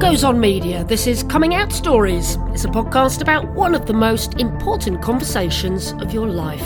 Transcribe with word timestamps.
Goes 0.00 0.24
On 0.24 0.40
Media. 0.40 0.82
This 0.82 1.06
is 1.06 1.24
Coming 1.24 1.54
Out 1.54 1.70
Stories. 1.70 2.38
It's 2.54 2.64
a 2.64 2.68
podcast 2.68 3.20
about 3.20 3.46
one 3.52 3.74
of 3.74 3.84
the 3.84 3.92
most 3.92 4.40
important 4.40 5.02
conversations 5.02 5.92
of 6.00 6.14
your 6.14 6.26
life. 6.26 6.62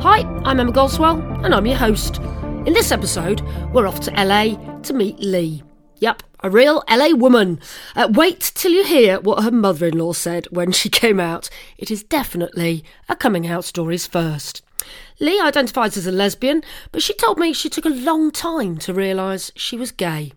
Hi, 0.00 0.22
I'm 0.44 0.58
Emma 0.58 0.72
Goswell, 0.72 1.20
and 1.44 1.54
I'm 1.54 1.64
your 1.64 1.76
host. 1.76 2.18
In 2.66 2.72
this 2.72 2.90
episode, 2.90 3.40
we're 3.72 3.86
off 3.86 4.00
to 4.00 4.10
LA 4.10 4.56
to 4.80 4.92
meet 4.94 5.20
Lee. 5.20 5.62
Yep, 6.00 6.24
a 6.40 6.50
real 6.50 6.82
LA 6.90 7.10
woman. 7.10 7.60
Uh, 7.94 8.08
wait 8.10 8.50
till 8.56 8.72
you 8.72 8.84
hear 8.84 9.20
what 9.20 9.44
her 9.44 9.52
mother 9.52 9.86
in 9.86 9.96
law 9.96 10.12
said 10.12 10.48
when 10.50 10.72
she 10.72 10.88
came 10.90 11.20
out. 11.20 11.48
It 11.78 11.88
is 11.88 12.02
definitely 12.02 12.84
a 13.08 13.14
coming 13.14 13.46
out 13.46 13.64
stories 13.64 14.08
first. 14.08 14.60
Lee 15.20 15.40
identifies 15.40 15.96
as 15.96 16.08
a 16.08 16.12
lesbian, 16.12 16.64
but 16.90 17.00
she 17.00 17.14
told 17.14 17.38
me 17.38 17.52
she 17.52 17.70
took 17.70 17.86
a 17.86 17.90
long 17.90 18.32
time 18.32 18.76
to 18.78 18.92
realise 18.92 19.52
she 19.54 19.76
was 19.76 19.92
gay. 19.92 20.32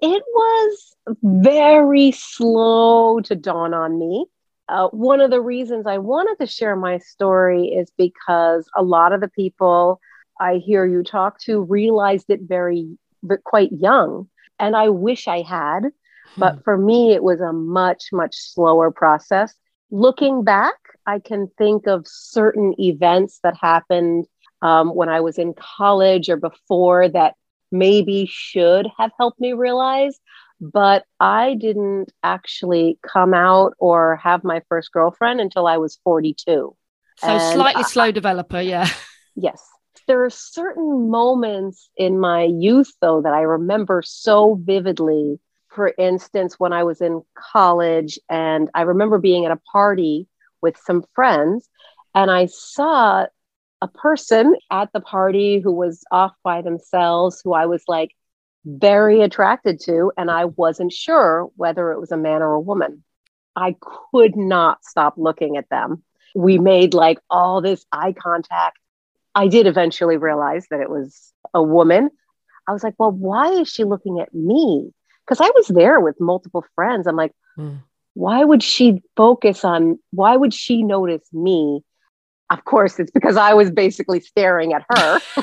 It 0.00 0.22
was 0.32 0.87
very 1.22 2.12
slow 2.12 3.20
to 3.20 3.34
dawn 3.34 3.74
on 3.74 3.98
me. 3.98 4.26
Uh, 4.68 4.88
one 4.88 5.20
of 5.20 5.30
the 5.30 5.40
reasons 5.40 5.86
I 5.86 5.98
wanted 5.98 6.38
to 6.40 6.46
share 6.46 6.76
my 6.76 6.98
story 6.98 7.68
is 7.68 7.90
because 7.96 8.68
a 8.76 8.82
lot 8.82 9.12
of 9.12 9.20
the 9.20 9.28
people 9.28 10.00
I 10.40 10.56
hear 10.56 10.84
you 10.84 11.02
talk 11.02 11.40
to 11.40 11.62
realized 11.62 12.26
it 12.28 12.40
very, 12.42 12.98
but 13.22 13.44
quite 13.44 13.72
young. 13.72 14.28
And 14.58 14.76
I 14.76 14.90
wish 14.90 15.26
I 15.26 15.40
had. 15.40 15.84
Hmm. 16.34 16.40
But 16.40 16.64
for 16.64 16.76
me, 16.76 17.12
it 17.12 17.22
was 17.22 17.40
a 17.40 17.52
much, 17.52 18.06
much 18.12 18.36
slower 18.36 18.90
process. 18.90 19.54
Looking 19.90 20.44
back, 20.44 20.74
I 21.06 21.18
can 21.18 21.48
think 21.56 21.86
of 21.86 22.06
certain 22.06 22.74
events 22.78 23.40
that 23.42 23.56
happened 23.56 24.26
um, 24.60 24.94
when 24.94 25.08
I 25.08 25.20
was 25.20 25.38
in 25.38 25.54
college 25.54 26.28
or 26.28 26.36
before 26.36 27.08
that 27.08 27.34
maybe 27.70 28.26
should 28.30 28.86
have 28.98 29.12
helped 29.18 29.40
me 29.40 29.52
realize 29.52 30.18
but 30.60 31.04
I 31.20 31.54
didn't 31.54 32.12
actually 32.22 32.98
come 33.02 33.34
out 33.34 33.74
or 33.78 34.16
have 34.16 34.44
my 34.44 34.62
first 34.68 34.92
girlfriend 34.92 35.40
until 35.40 35.66
I 35.66 35.76
was 35.76 35.98
42. 36.04 36.74
So 37.18 37.26
and 37.26 37.54
slightly 37.54 37.84
I, 37.84 37.86
slow 37.86 38.10
developer, 38.10 38.60
yeah. 38.60 38.88
Yes. 39.40 39.62
There 40.08 40.24
are 40.24 40.30
certain 40.30 41.10
moments 41.10 41.90
in 41.96 42.18
my 42.18 42.42
youth, 42.42 42.92
though, 43.00 43.22
that 43.22 43.32
I 43.32 43.42
remember 43.42 44.02
so 44.04 44.58
vividly. 44.60 45.38
For 45.68 45.94
instance, 45.96 46.56
when 46.58 46.72
I 46.72 46.82
was 46.82 47.00
in 47.00 47.22
college, 47.36 48.18
and 48.28 48.68
I 48.74 48.82
remember 48.82 49.18
being 49.18 49.44
at 49.44 49.52
a 49.52 49.60
party 49.70 50.26
with 50.60 50.76
some 50.84 51.04
friends, 51.14 51.68
and 52.16 52.32
I 52.32 52.46
saw 52.46 53.26
a 53.80 53.88
person 53.88 54.56
at 54.72 54.92
the 54.92 55.00
party 55.00 55.60
who 55.60 55.72
was 55.72 56.02
off 56.10 56.32
by 56.42 56.62
themselves, 56.62 57.40
who 57.44 57.52
I 57.52 57.66
was 57.66 57.84
like, 57.86 58.10
very 58.64 59.22
attracted 59.22 59.80
to, 59.80 60.12
and 60.16 60.30
I 60.30 60.46
wasn't 60.46 60.92
sure 60.92 61.50
whether 61.56 61.92
it 61.92 62.00
was 62.00 62.12
a 62.12 62.16
man 62.16 62.42
or 62.42 62.52
a 62.52 62.60
woman. 62.60 63.04
I 63.56 63.76
could 63.80 64.36
not 64.36 64.84
stop 64.84 65.14
looking 65.16 65.56
at 65.56 65.68
them. 65.68 66.02
We 66.34 66.58
made 66.58 66.94
like 66.94 67.18
all 67.28 67.60
this 67.60 67.84
eye 67.90 68.12
contact. 68.12 68.78
I 69.34 69.48
did 69.48 69.66
eventually 69.66 70.16
realize 70.16 70.66
that 70.70 70.80
it 70.80 70.90
was 70.90 71.32
a 71.54 71.62
woman. 71.62 72.10
I 72.68 72.72
was 72.72 72.84
like, 72.84 72.94
well, 72.98 73.10
why 73.10 73.48
is 73.52 73.68
she 73.68 73.84
looking 73.84 74.20
at 74.20 74.32
me? 74.34 74.92
Because 75.26 75.40
I 75.40 75.50
was 75.54 75.68
there 75.68 76.00
with 76.00 76.20
multiple 76.20 76.64
friends. 76.74 77.06
I'm 77.06 77.16
like, 77.16 77.32
mm. 77.56 77.80
why 78.14 78.44
would 78.44 78.62
she 78.62 79.02
focus 79.16 79.64
on, 79.64 79.98
why 80.10 80.36
would 80.36 80.54
she 80.54 80.82
notice 80.82 81.26
me? 81.32 81.82
Of 82.50 82.64
course, 82.64 82.98
it's 82.98 83.10
because 83.10 83.36
I 83.36 83.54
was 83.54 83.70
basically 83.70 84.20
staring 84.20 84.72
at 84.72 84.84
her. 84.90 85.20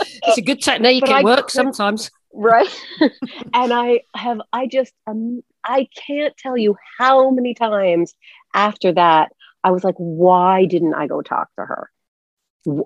it's 0.00 0.38
a 0.38 0.42
good 0.42 0.62
technique. 0.62 1.02
But 1.02 1.10
it 1.10 1.16
I 1.16 1.22
works 1.22 1.52
sometimes. 1.54 2.10
Right. 2.32 2.68
and 3.00 3.72
I 3.72 4.02
have, 4.14 4.40
I 4.52 4.66
just, 4.66 4.92
um, 5.06 5.42
I 5.64 5.88
can't 6.06 6.36
tell 6.36 6.56
you 6.56 6.76
how 6.98 7.30
many 7.30 7.54
times 7.54 8.14
after 8.54 8.92
that 8.92 9.32
I 9.64 9.70
was 9.70 9.84
like, 9.84 9.94
why 9.96 10.64
didn't 10.64 10.94
I 10.94 11.06
go 11.06 11.22
talk 11.22 11.48
to 11.58 11.64
her? 11.66 11.90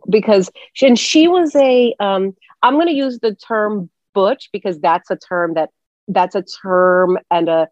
Because 0.08 0.50
she, 0.72 0.86
and 0.86 0.98
she 0.98 1.28
was 1.28 1.54
a, 1.54 1.94
um, 2.00 2.34
I'm 2.62 2.74
going 2.74 2.88
to 2.88 2.92
use 2.92 3.18
the 3.20 3.34
term 3.34 3.90
butch 4.14 4.48
because 4.52 4.80
that's 4.80 5.10
a 5.10 5.16
term 5.16 5.54
that 5.54 5.70
that's 6.08 6.34
a 6.34 6.42
term 6.42 7.18
and 7.30 7.48
a 7.48 7.68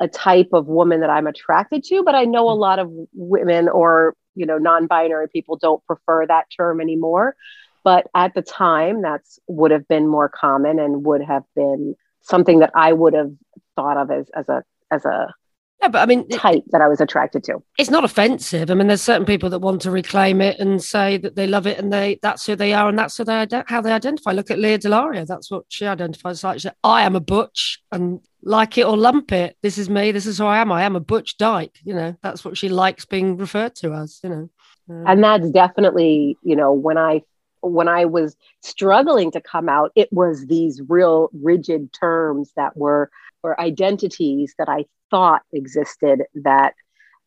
a 0.00 0.08
type 0.08 0.48
of 0.52 0.66
woman 0.66 1.00
that 1.00 1.10
I'm 1.10 1.28
attracted 1.28 1.84
to, 1.84 2.02
but 2.02 2.16
I 2.16 2.24
know 2.24 2.50
a 2.50 2.52
lot 2.52 2.80
of 2.80 2.90
women 3.12 3.68
or 3.68 4.14
you 4.34 4.44
know 4.44 4.58
non-binary 4.58 5.28
people 5.28 5.56
don't 5.56 5.84
prefer 5.86 6.26
that 6.26 6.46
term 6.56 6.80
anymore. 6.80 7.36
But 7.84 8.06
at 8.14 8.34
the 8.34 8.42
time, 8.42 9.02
that's 9.02 9.38
would 9.46 9.70
have 9.70 9.86
been 9.86 10.08
more 10.08 10.28
common 10.28 10.78
and 10.78 11.04
would 11.04 11.22
have 11.22 11.44
been 11.54 11.94
something 12.22 12.60
that 12.60 12.72
I 12.74 12.92
would 12.92 13.12
have 13.12 13.32
thought 13.76 13.98
of 13.98 14.10
as 14.10 14.28
as 14.34 14.48
a 14.48 14.64
as 14.90 15.04
a 15.04 15.34
yeah, 15.82 15.88
but 15.88 15.98
I 15.98 16.06
mean, 16.06 16.26
type 16.28 16.58
it, 16.58 16.64
that 16.70 16.80
I 16.80 16.88
was 16.88 17.02
attracted 17.02 17.44
to. 17.44 17.62
It's 17.78 17.90
not 17.90 18.04
offensive. 18.04 18.70
I 18.70 18.74
mean, 18.74 18.86
there's 18.86 19.02
certain 19.02 19.26
people 19.26 19.50
that 19.50 19.58
want 19.58 19.82
to 19.82 19.90
reclaim 19.90 20.40
it 20.40 20.58
and 20.58 20.82
say 20.82 21.18
that 21.18 21.36
they 21.36 21.46
love 21.46 21.66
it 21.66 21.78
and 21.78 21.92
they 21.92 22.18
that's 22.22 22.46
who 22.46 22.56
they 22.56 22.72
are 22.72 22.88
and 22.88 22.98
that's 22.98 23.18
who 23.18 23.24
they 23.24 23.46
how 23.66 23.82
they 23.82 23.92
identify. 23.92 24.32
Look 24.32 24.50
at 24.50 24.58
Lea 24.58 24.78
DeLaria. 24.78 25.26
That's 25.26 25.50
what 25.50 25.64
she 25.68 25.86
identifies 25.86 26.42
like. 26.42 26.54
She 26.54 26.60
said, 26.60 26.76
I 26.82 27.02
am 27.02 27.16
a 27.16 27.20
butch 27.20 27.82
and 27.92 28.20
like 28.42 28.78
it 28.78 28.86
or 28.86 28.96
lump 28.96 29.30
it. 29.32 29.58
This 29.62 29.76
is 29.76 29.90
me. 29.90 30.10
This 30.10 30.26
is 30.26 30.38
who 30.38 30.46
I 30.46 30.58
am. 30.58 30.72
I 30.72 30.84
am 30.84 30.96
a 30.96 31.00
butch 31.00 31.36
dyke. 31.36 31.76
You 31.84 31.94
know, 31.94 32.16
that's 32.22 32.46
what 32.46 32.56
she 32.56 32.70
likes 32.70 33.04
being 33.04 33.36
referred 33.36 33.74
to 33.76 33.92
as. 33.92 34.20
You 34.22 34.30
know, 34.30 34.50
uh, 34.88 35.04
and 35.06 35.22
that's 35.22 35.50
definitely 35.50 36.38
you 36.42 36.56
know 36.56 36.72
when 36.72 36.96
I 36.96 37.22
when 37.70 37.88
I 37.88 38.04
was 38.04 38.36
struggling 38.62 39.30
to 39.32 39.40
come 39.40 39.68
out, 39.68 39.92
it 39.94 40.12
was 40.12 40.46
these 40.46 40.80
real 40.88 41.30
rigid 41.32 41.92
terms 41.92 42.52
that 42.56 42.76
were 42.76 43.10
or 43.42 43.60
identities 43.60 44.54
that 44.58 44.68
I 44.68 44.86
thought 45.10 45.42
existed 45.52 46.22
that 46.34 46.74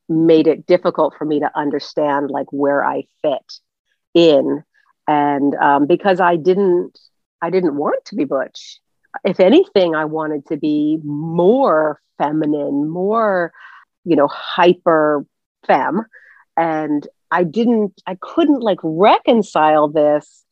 made 0.09 0.47
it 0.47 0.65
difficult 0.65 1.13
for 1.17 1.25
me 1.25 1.39
to 1.39 1.51
understand 1.55 2.31
like 2.31 2.51
where 2.51 2.83
I 2.83 3.03
fit 3.21 3.53
in. 4.13 4.63
And 5.07 5.55
um, 5.55 5.85
because 5.85 6.19
I 6.19 6.35
didn't, 6.35 6.97
I 7.41 7.49
didn't 7.49 7.75
want 7.75 8.03
to 8.05 8.15
be 8.15 8.25
butch. 8.25 8.79
If 9.23 9.39
anything, 9.39 9.95
I 9.95 10.05
wanted 10.05 10.47
to 10.47 10.57
be 10.57 10.99
more 11.03 12.01
feminine, 12.17 12.89
more, 12.89 13.51
you 14.03 14.15
know, 14.15 14.27
hyper 14.27 15.25
femme. 15.65 16.05
And 16.55 17.07
I 17.31 17.43
didn't, 17.43 18.01
I 18.05 18.17
couldn't 18.19 18.61
like 18.61 18.79
reconcile 18.83 19.87
this 19.89 20.43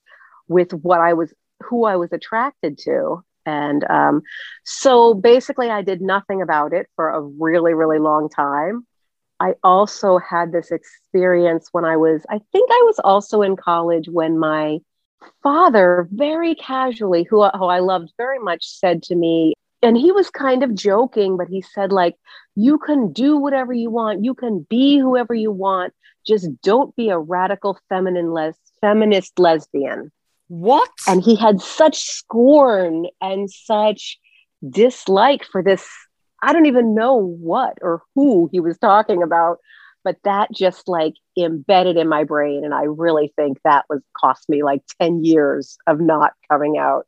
with 0.48 0.74
what 0.74 1.00
I 1.00 1.14
was, 1.14 1.34
who 1.64 1.86
I 1.86 1.96
was 1.96 2.12
attracted 2.12 2.78
to. 2.80 3.24
And 3.46 3.84
um, 3.90 4.24
so 4.64 5.14
basically, 5.14 5.70
I 5.70 5.82
did 5.82 6.02
nothing 6.02 6.42
about 6.42 6.74
it 6.74 6.88
for 6.96 7.10
a 7.10 7.22
really, 7.22 7.74
really 7.74 8.00
long 8.00 8.30
time. 8.30 8.86
I 9.40 9.54
also 9.64 10.18
had 10.18 10.52
this 10.52 10.72
experience 10.72 11.70
when 11.72 11.86
I 11.86 11.98
was, 11.98 12.26
I 12.30 12.40
think 12.52 12.70
I 12.72 12.82
was 12.86 13.00
also 13.04 13.42
in 13.42 13.56
college 13.56 14.08
when 14.10 14.40
my 14.40 14.80
father, 15.44 16.08
very 16.12 16.56
casually, 16.56 17.24
who, 17.24 17.44
who 17.50 17.66
I 17.66 17.80
loved 17.80 18.14
very 18.18 18.40
much, 18.40 18.66
said 18.68 19.04
to 19.04 19.16
me, 19.16 19.54
and 19.82 19.98
he 19.98 20.12
was 20.12 20.30
kind 20.30 20.64
of 20.64 20.74
joking, 20.74 21.38
but 21.38 21.48
he 21.48 21.62
said, 21.62 21.92
like, 21.92 22.16
you 22.56 22.78
can 22.78 23.12
do 23.12 23.38
whatever 23.38 23.74
you 23.74 23.90
want, 23.90 24.24
you 24.24 24.34
can 24.34 24.66
be 24.70 24.98
whoever 24.98 25.34
you 25.34 25.52
want, 25.52 25.94
just 26.26 26.48
don't 26.62 26.96
be 26.96 27.10
a 27.10 27.20
radical 27.20 27.78
feminine 27.90 28.32
les- 28.32 28.60
feminist 28.82 29.38
lesbian. 29.38 30.12
What? 30.48 30.90
And 31.08 31.24
he 31.24 31.36
had 31.36 31.62
such 31.62 31.98
scorn 32.04 33.08
and 33.22 33.50
such 33.50 34.20
dislike 34.68 35.44
for 35.44 35.64
this. 35.64 35.88
I 36.42 36.54
don't 36.54 36.68
even 36.68 36.94
know 36.94 37.16
what 37.16 37.78
or 37.82 38.02
who 38.14 38.50
he 38.52 38.60
was 38.60 38.78
talking 38.78 39.24
about, 39.24 39.58
but 40.04 40.18
that 40.24 40.52
just 40.54 40.88
like 40.88 41.16
embedded 41.38 41.98
in 41.98 42.08
my 42.08 42.24
brain. 42.24 42.64
And 42.64 42.74
I 42.74 42.84
really 42.84 43.34
think 43.36 43.58
that 43.64 43.86
was 43.90 44.02
cost 44.16 44.48
me 44.48 44.64
like 44.64 44.82
10 45.02 45.24
years 45.24 45.78
of 45.88 46.00
not 46.00 46.34
coming 46.50 46.78
out. 46.78 47.08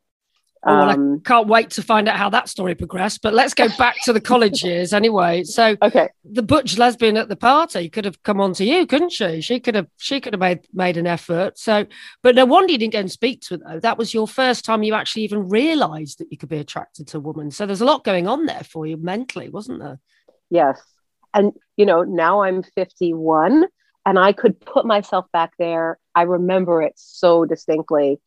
Oh, 0.68 0.78
well, 0.78 0.90
um, 0.90 1.22
I 1.24 1.28
can't 1.28 1.48
wait 1.48 1.70
to 1.70 1.82
find 1.82 2.08
out 2.08 2.16
how 2.16 2.28
that 2.30 2.48
story 2.48 2.74
progressed. 2.74 3.22
But 3.22 3.34
let's 3.34 3.54
go 3.54 3.68
back 3.78 3.96
to 4.04 4.12
the 4.12 4.20
college 4.20 4.62
years 4.62 4.92
anyway. 4.92 5.44
So, 5.44 5.76
okay, 5.80 6.08
the 6.24 6.42
butch 6.42 6.76
lesbian 6.76 7.16
at 7.16 7.28
the 7.28 7.36
party 7.36 7.88
could 7.88 8.04
have 8.04 8.22
come 8.22 8.40
on 8.40 8.52
to 8.54 8.64
you, 8.64 8.86
couldn't 8.86 9.12
she? 9.12 9.40
She 9.40 9.60
could 9.60 9.74
have, 9.74 9.86
she 9.96 10.20
could 10.20 10.34
have 10.34 10.40
made 10.40 10.66
made 10.72 10.96
an 10.96 11.06
effort. 11.06 11.58
So, 11.58 11.86
but 12.22 12.34
no 12.34 12.44
wonder 12.44 12.72
you 12.72 12.78
didn't 12.78 12.92
go 12.92 13.00
and 13.00 13.10
speak 13.10 13.40
to 13.42 13.58
her. 13.66 13.80
That 13.80 13.98
was 13.98 14.12
your 14.12 14.28
first 14.28 14.64
time 14.64 14.82
you 14.82 14.94
actually 14.94 15.22
even 15.22 15.48
realised 15.48 16.18
that 16.18 16.28
you 16.30 16.36
could 16.36 16.48
be 16.48 16.58
attracted 16.58 17.08
to 17.08 17.18
a 17.18 17.20
woman. 17.20 17.50
So 17.50 17.64
there's 17.64 17.80
a 17.80 17.86
lot 17.86 18.04
going 18.04 18.26
on 18.26 18.46
there 18.46 18.64
for 18.64 18.86
you 18.86 18.96
mentally, 18.96 19.48
wasn't 19.48 19.80
there? 19.80 19.98
Yes, 20.50 20.80
and 21.32 21.52
you 21.76 21.86
know 21.86 22.02
now 22.02 22.42
I'm 22.42 22.62
51, 22.62 23.66
and 24.04 24.18
I 24.18 24.32
could 24.32 24.60
put 24.60 24.84
myself 24.84 25.26
back 25.32 25.52
there. 25.58 25.98
I 26.14 26.22
remember 26.22 26.82
it 26.82 26.94
so 26.96 27.44
distinctly 27.44 28.20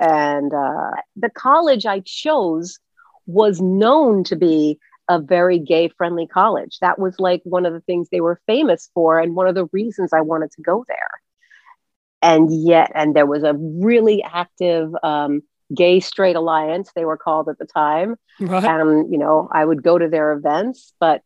and 0.00 0.52
uh, 0.52 0.90
the 1.14 1.30
college 1.30 1.86
I 1.86 2.00
chose 2.00 2.78
was 3.26 3.60
known 3.60 4.24
to 4.24 4.36
be 4.36 4.78
a 5.08 5.20
very 5.20 5.58
gay 5.58 5.88
friendly 5.88 6.26
college. 6.26 6.78
That 6.80 6.98
was 6.98 7.20
like 7.20 7.42
one 7.44 7.66
of 7.66 7.72
the 7.72 7.80
things 7.80 8.08
they 8.08 8.20
were 8.20 8.40
famous 8.46 8.90
for, 8.94 9.18
and 9.20 9.36
one 9.36 9.46
of 9.46 9.54
the 9.54 9.66
reasons 9.72 10.12
I 10.12 10.22
wanted 10.22 10.50
to 10.52 10.62
go 10.62 10.84
there. 10.88 11.10
And 12.22 12.50
yet, 12.50 12.90
and 12.94 13.14
there 13.14 13.26
was 13.26 13.44
a 13.44 13.54
really 13.54 14.22
active 14.22 14.92
um, 15.02 15.42
Gay 15.74 16.00
Straight 16.00 16.36
Alliance, 16.36 16.90
they 16.94 17.04
were 17.04 17.16
called 17.16 17.48
at 17.48 17.58
the 17.58 17.66
time. 17.66 18.16
Right. 18.40 18.64
And, 18.64 19.12
you 19.12 19.18
know, 19.18 19.48
I 19.52 19.64
would 19.64 19.82
go 19.82 19.98
to 19.98 20.08
their 20.08 20.32
events, 20.32 20.92
but 20.98 21.22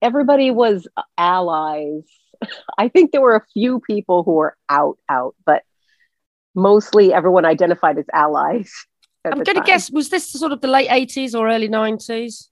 everybody 0.00 0.50
was 0.50 0.86
allies. 1.18 2.02
I 2.78 2.88
think 2.88 3.12
there 3.12 3.20
were 3.20 3.36
a 3.36 3.46
few 3.52 3.80
people 3.80 4.22
who 4.22 4.32
were 4.32 4.56
out, 4.68 4.98
out, 5.08 5.34
but 5.44 5.62
mostly 6.56 7.12
everyone 7.12 7.44
identified 7.44 7.98
as 7.98 8.06
allies. 8.12 8.72
I'm 9.24 9.42
going 9.42 9.56
to 9.56 9.62
guess, 9.62 9.90
was 9.90 10.08
this 10.08 10.26
sort 10.26 10.52
of 10.52 10.60
the 10.60 10.68
late 10.68 10.88
80s 10.88 11.38
or 11.38 11.48
early 11.48 11.68
90s? 11.68 12.48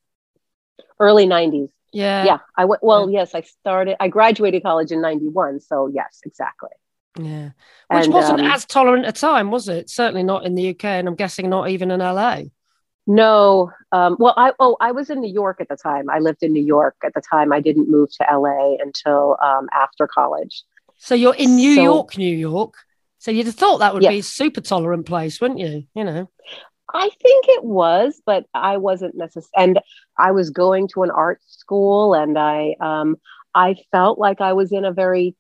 Early 1.01 1.27
90s. 1.27 1.71
Yeah. 1.93 2.25
Yeah. 2.25 2.39
I 2.57 2.65
went, 2.65 2.83
well, 2.83 3.09
yeah. 3.09 3.21
yes, 3.21 3.35
I 3.35 3.41
started, 3.43 3.97
I 4.01 4.09
graduated 4.09 4.63
college 4.63 4.91
in 4.91 5.01
91. 5.01 5.61
So, 5.61 5.87
yes, 5.87 6.21
exactly. 6.25 6.71
Yeah. 7.19 7.51
Which 7.91 8.05
and, 8.07 8.13
wasn't 8.13 8.41
um, 8.41 8.47
as 8.47 8.65
tolerant 8.65 9.07
a 9.07 9.13
time, 9.13 9.51
was 9.51 9.69
it? 9.69 9.89
Certainly 9.89 10.25
not 10.25 10.45
in 10.45 10.57
the 10.57 10.71
UK. 10.71 10.85
And 10.85 11.09
I'm 11.09 11.15
guessing 11.15 11.49
not 11.49 11.71
even 11.71 11.93
in 11.93 12.01
LA. 12.01 12.43
No. 13.07 13.71
Um, 13.93 14.17
well, 14.19 14.35
I, 14.37 14.53
oh, 14.59 14.77
I 14.81 14.91
was 14.91 15.11
in 15.11 15.21
New 15.21 15.33
York 15.33 15.61
at 15.61 15.69
the 15.69 15.77
time. 15.77 16.11
I 16.11 16.19
lived 16.19 16.43
in 16.43 16.53
New 16.53 16.65
York 16.65 16.97
at 17.05 17.15
the 17.15 17.21
time. 17.21 17.53
I 17.53 17.61
didn't 17.61 17.89
move 17.89 18.11
to 18.17 18.27
LA 18.37 18.77
until 18.81 19.37
um, 19.41 19.69
after 19.73 20.09
college. 20.09 20.65
So 20.99 21.15
you're 21.15 21.35
in 21.35 21.55
New 21.55 21.77
so, 21.77 21.83
York, 21.83 22.19
New 22.19 22.37
York. 22.37 22.75
So 23.25 23.31
you'd 23.31 23.47
have 23.47 23.55
thought 23.55 23.79
that 23.79 23.95
would 23.95 24.03
yes. 24.03 24.13
be 24.13 24.19
a 24.19 24.23
super 24.23 24.61
tolerant 24.61 25.07
place, 25.07 25.41
wouldn't 25.41 25.59
you? 25.59 25.85
You 25.95 26.05
know. 26.05 26.31
I 26.93 27.09
think 27.23 27.47
it 27.49 27.65
was, 27.65 28.21
but 28.27 28.45
I 28.53 28.77
wasn't 28.77 29.15
necessarily. 29.17 29.71
And 29.71 29.81
I 30.19 30.33
was 30.33 30.51
going 30.51 30.89
to 30.89 31.05
an 31.05 31.11
art 31.11 31.41
school, 31.47 32.13
and 32.13 32.39
I 32.39 32.77
um, 32.81 33.17
I 33.55 33.77
felt 33.91 34.19
like 34.19 34.43
I 34.43 34.53
was 34.53 34.73
in 34.73 34.85
a 34.85 34.93
very 34.93 35.35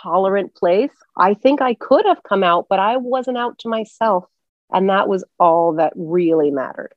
tolerant 0.00 0.54
place. 0.54 0.92
I 1.16 1.34
think 1.34 1.60
I 1.60 1.74
could 1.74 2.06
have 2.06 2.22
come 2.22 2.44
out, 2.44 2.66
but 2.70 2.78
I 2.78 2.98
wasn't 2.98 3.36
out 3.36 3.58
to 3.60 3.68
myself, 3.68 4.26
and 4.70 4.88
that 4.88 5.08
was 5.08 5.24
all 5.40 5.72
that 5.74 5.94
really 5.96 6.52
mattered. 6.52 6.94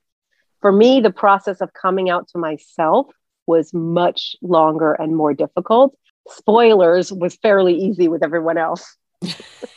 For 0.60 0.72
me, 0.72 1.02
the 1.02 1.10
process 1.10 1.62
of 1.62 1.74
coming 1.74 2.12
out 2.12 2.28
to 2.34 2.38
myself 2.38 3.08
was 3.48 3.74
much 3.74 4.36
longer 4.44 4.94
and 4.94 5.16
more 5.16 5.34
difficult. 5.34 5.98
Spoilers 6.30 7.12
was 7.12 7.38
fairly 7.38 7.74
easy 7.74 8.08
with 8.08 8.22
everyone 8.22 8.60
else. 8.60 8.98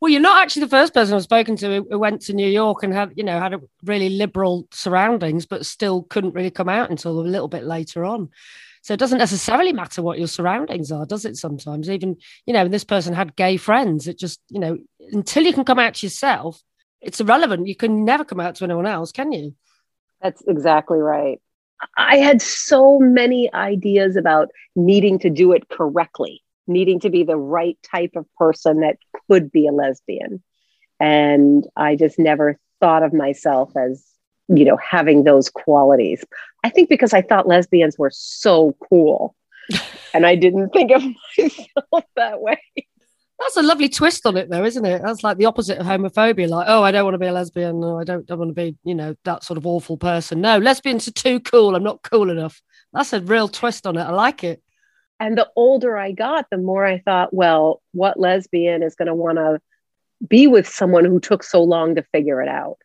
well, 0.00 0.10
you're 0.10 0.20
not 0.20 0.42
actually 0.42 0.64
the 0.64 0.68
first 0.68 0.94
person 0.94 1.14
I've 1.14 1.22
spoken 1.22 1.56
to 1.56 1.86
who 1.90 1.98
went 1.98 2.22
to 2.22 2.32
New 2.32 2.48
York 2.48 2.82
and 2.82 2.92
had, 2.92 3.12
you 3.16 3.24
know, 3.24 3.38
had 3.38 3.54
a 3.54 3.60
really 3.84 4.10
liberal 4.10 4.66
surroundings, 4.72 5.46
but 5.46 5.66
still 5.66 6.02
couldn't 6.02 6.34
really 6.34 6.50
come 6.50 6.68
out 6.68 6.90
until 6.90 7.18
a 7.18 7.22
little 7.22 7.48
bit 7.48 7.64
later 7.64 8.04
on. 8.04 8.30
So 8.82 8.94
it 8.94 9.00
doesn't 9.00 9.18
necessarily 9.18 9.72
matter 9.72 10.02
what 10.02 10.18
your 10.18 10.28
surroundings 10.28 10.92
are, 10.92 11.04
does 11.04 11.24
it? 11.24 11.36
Sometimes, 11.36 11.90
even 11.90 12.16
you 12.46 12.52
know, 12.52 12.68
this 12.68 12.84
person 12.84 13.14
had 13.14 13.36
gay 13.36 13.56
friends. 13.56 14.06
It 14.06 14.18
just, 14.18 14.40
you 14.48 14.60
know, 14.60 14.78
until 15.12 15.44
you 15.44 15.52
can 15.52 15.64
come 15.64 15.78
out 15.78 15.94
to 15.94 16.06
yourself, 16.06 16.62
it's 17.00 17.20
irrelevant. 17.20 17.66
You 17.66 17.76
can 17.76 18.04
never 18.04 18.24
come 18.24 18.40
out 18.40 18.54
to 18.56 18.64
anyone 18.64 18.86
else, 18.86 19.12
can 19.12 19.32
you? 19.32 19.54
That's 20.20 20.42
exactly 20.46 20.98
right. 20.98 21.40
I 21.96 22.16
had 22.16 22.42
so 22.42 22.98
many 22.98 23.52
ideas 23.54 24.16
about 24.16 24.48
needing 24.74 25.18
to 25.20 25.30
do 25.30 25.52
it 25.52 25.68
correctly 25.68 26.42
needing 26.68 27.00
to 27.00 27.10
be 27.10 27.24
the 27.24 27.36
right 27.36 27.78
type 27.82 28.12
of 28.16 28.26
person 28.36 28.80
that 28.80 28.96
could 29.28 29.50
be 29.50 29.66
a 29.66 29.72
lesbian. 29.72 30.42
And 31.00 31.66
I 31.76 31.96
just 31.96 32.18
never 32.18 32.58
thought 32.80 33.02
of 33.02 33.12
myself 33.12 33.72
as, 33.76 34.04
you 34.48 34.64
know, 34.64 34.76
having 34.76 35.24
those 35.24 35.50
qualities. 35.50 36.24
I 36.64 36.70
think 36.70 36.88
because 36.88 37.12
I 37.12 37.22
thought 37.22 37.46
lesbians 37.46 37.98
were 37.98 38.10
so 38.12 38.76
cool 38.88 39.34
and 40.14 40.26
I 40.26 40.34
didn't 40.34 40.70
think 40.70 40.90
of 40.90 41.02
myself 41.38 42.04
that 42.16 42.40
way. 42.40 42.60
That's 43.38 43.56
a 43.56 43.62
lovely 43.62 43.88
twist 43.88 44.26
on 44.26 44.36
it, 44.36 44.50
though, 44.50 44.64
isn't 44.64 44.84
it? 44.84 45.00
That's 45.00 45.22
like 45.22 45.36
the 45.38 45.44
opposite 45.44 45.78
of 45.78 45.86
homophobia. 45.86 46.48
Like, 46.48 46.66
oh, 46.68 46.82
I 46.82 46.90
don't 46.90 47.04
want 47.04 47.14
to 47.14 47.18
be 47.18 47.26
a 47.26 47.32
lesbian. 47.32 47.78
No, 47.78 48.00
I 48.00 48.02
don't, 48.02 48.26
don't 48.26 48.38
want 48.38 48.50
to 48.50 48.54
be, 48.54 48.76
you 48.82 48.96
know, 48.96 49.14
that 49.24 49.44
sort 49.44 49.58
of 49.58 49.66
awful 49.66 49.96
person. 49.96 50.40
No, 50.40 50.58
lesbians 50.58 51.06
are 51.06 51.12
too 51.12 51.38
cool. 51.38 51.76
I'm 51.76 51.84
not 51.84 52.02
cool 52.02 52.30
enough. 52.30 52.60
That's 52.92 53.12
a 53.12 53.20
real 53.20 53.46
twist 53.46 53.86
on 53.86 53.96
it. 53.96 54.02
I 54.02 54.10
like 54.10 54.42
it. 54.42 54.60
And 55.20 55.36
the 55.36 55.48
older 55.56 55.96
I 55.96 56.12
got, 56.12 56.46
the 56.50 56.58
more 56.58 56.84
I 56.84 56.98
thought, 56.98 57.34
well, 57.34 57.82
what 57.92 58.20
lesbian 58.20 58.82
is 58.82 58.94
going 58.94 59.06
to 59.06 59.14
want 59.14 59.38
to 59.38 59.60
be 60.26 60.46
with 60.46 60.68
someone 60.68 61.04
who 61.04 61.20
took 61.20 61.42
so 61.42 61.62
long 61.62 61.94
to 61.94 62.02
figure 62.02 62.40
it 62.40 62.48
out? 62.48 62.78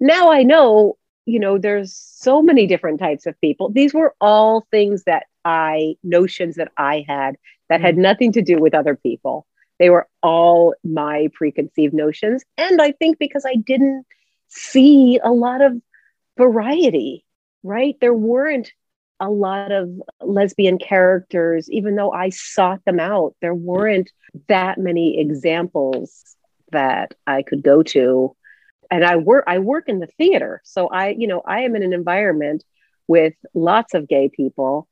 Now 0.00 0.30
I 0.30 0.42
know, 0.42 0.96
you 1.24 1.38
know, 1.38 1.58
there's 1.58 1.94
so 1.94 2.42
many 2.42 2.66
different 2.66 3.00
types 3.00 3.26
of 3.26 3.40
people. 3.40 3.70
These 3.70 3.94
were 3.94 4.14
all 4.20 4.66
things 4.70 5.04
that 5.04 5.26
I, 5.44 5.96
notions 6.02 6.56
that 6.56 6.72
I 6.76 7.04
had 7.08 7.36
that 7.68 7.80
had 7.80 7.96
mm. 7.96 8.00
nothing 8.00 8.32
to 8.32 8.42
do 8.42 8.58
with 8.58 8.74
other 8.74 8.96
people. 8.96 9.46
They 9.78 9.90
were 9.90 10.08
all 10.22 10.74
my 10.84 11.30
preconceived 11.34 11.94
notions. 11.94 12.44
And 12.56 12.82
I 12.82 12.92
think 12.92 13.18
because 13.18 13.44
I 13.46 13.54
didn't 13.54 14.04
see 14.48 15.20
a 15.22 15.30
lot 15.30 15.62
of 15.62 15.80
variety, 16.36 17.24
right? 17.62 17.96
There 18.00 18.14
weren't 18.14 18.72
a 19.20 19.30
lot 19.30 19.72
of 19.72 19.90
lesbian 20.20 20.78
characters, 20.78 21.70
even 21.70 21.96
though 21.96 22.12
I 22.12 22.30
sought 22.30 22.84
them 22.84 23.00
out, 23.00 23.34
there 23.40 23.54
weren't 23.54 24.10
that 24.48 24.78
many 24.78 25.20
examples 25.20 26.36
that 26.70 27.14
I 27.26 27.42
could 27.42 27.62
go 27.62 27.82
to. 27.82 28.36
And 28.90 29.04
I 29.04 29.16
work 29.16 29.44
I 29.46 29.58
work 29.58 29.88
in 29.88 29.98
the 29.98 30.06
theater. 30.06 30.62
So 30.64 30.88
I, 30.88 31.10
you 31.10 31.26
know, 31.26 31.42
I 31.44 31.60
am 31.60 31.76
in 31.76 31.82
an 31.82 31.92
environment 31.92 32.64
with 33.06 33.34
lots 33.54 33.94
of 33.94 34.08
gay 34.08 34.28
people, 34.28 34.88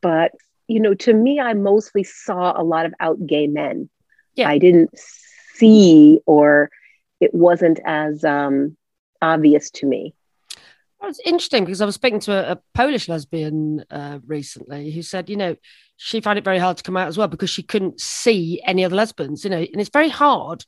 but 0.00 0.32
you 0.68 0.78
know, 0.78 0.94
to 0.94 1.12
me, 1.12 1.40
I 1.40 1.54
mostly 1.54 2.04
saw 2.04 2.52
a 2.60 2.62
lot 2.62 2.86
of 2.86 2.94
out 3.00 3.26
gay 3.26 3.48
men. 3.48 3.90
Yeah. 4.36 4.48
I 4.48 4.58
didn't 4.58 4.96
see 4.96 6.20
or 6.26 6.70
it 7.18 7.34
wasn't 7.34 7.80
as 7.84 8.24
um, 8.24 8.76
obvious 9.20 9.70
to 9.70 9.86
me. 9.86 10.14
Well, 11.00 11.08
it's 11.10 11.20
interesting 11.24 11.64
because 11.64 11.80
I 11.80 11.86
was 11.86 11.94
speaking 11.94 12.20
to 12.20 12.32
a, 12.32 12.52
a 12.52 12.60
Polish 12.74 13.08
lesbian 13.08 13.84
uh, 13.90 14.18
recently 14.26 14.90
who 14.90 15.02
said, 15.02 15.30
you 15.30 15.36
know, 15.36 15.56
she 15.96 16.20
found 16.20 16.38
it 16.38 16.44
very 16.44 16.58
hard 16.58 16.76
to 16.76 16.82
come 16.82 16.96
out 16.96 17.08
as 17.08 17.16
well 17.16 17.28
because 17.28 17.50
she 17.50 17.62
couldn't 17.62 18.00
see 18.00 18.60
any 18.64 18.84
other 18.84 18.96
lesbians, 18.96 19.44
you 19.44 19.50
know, 19.50 19.58
and 19.58 19.80
it's 19.80 19.90
very 19.90 20.10
hard 20.10 20.64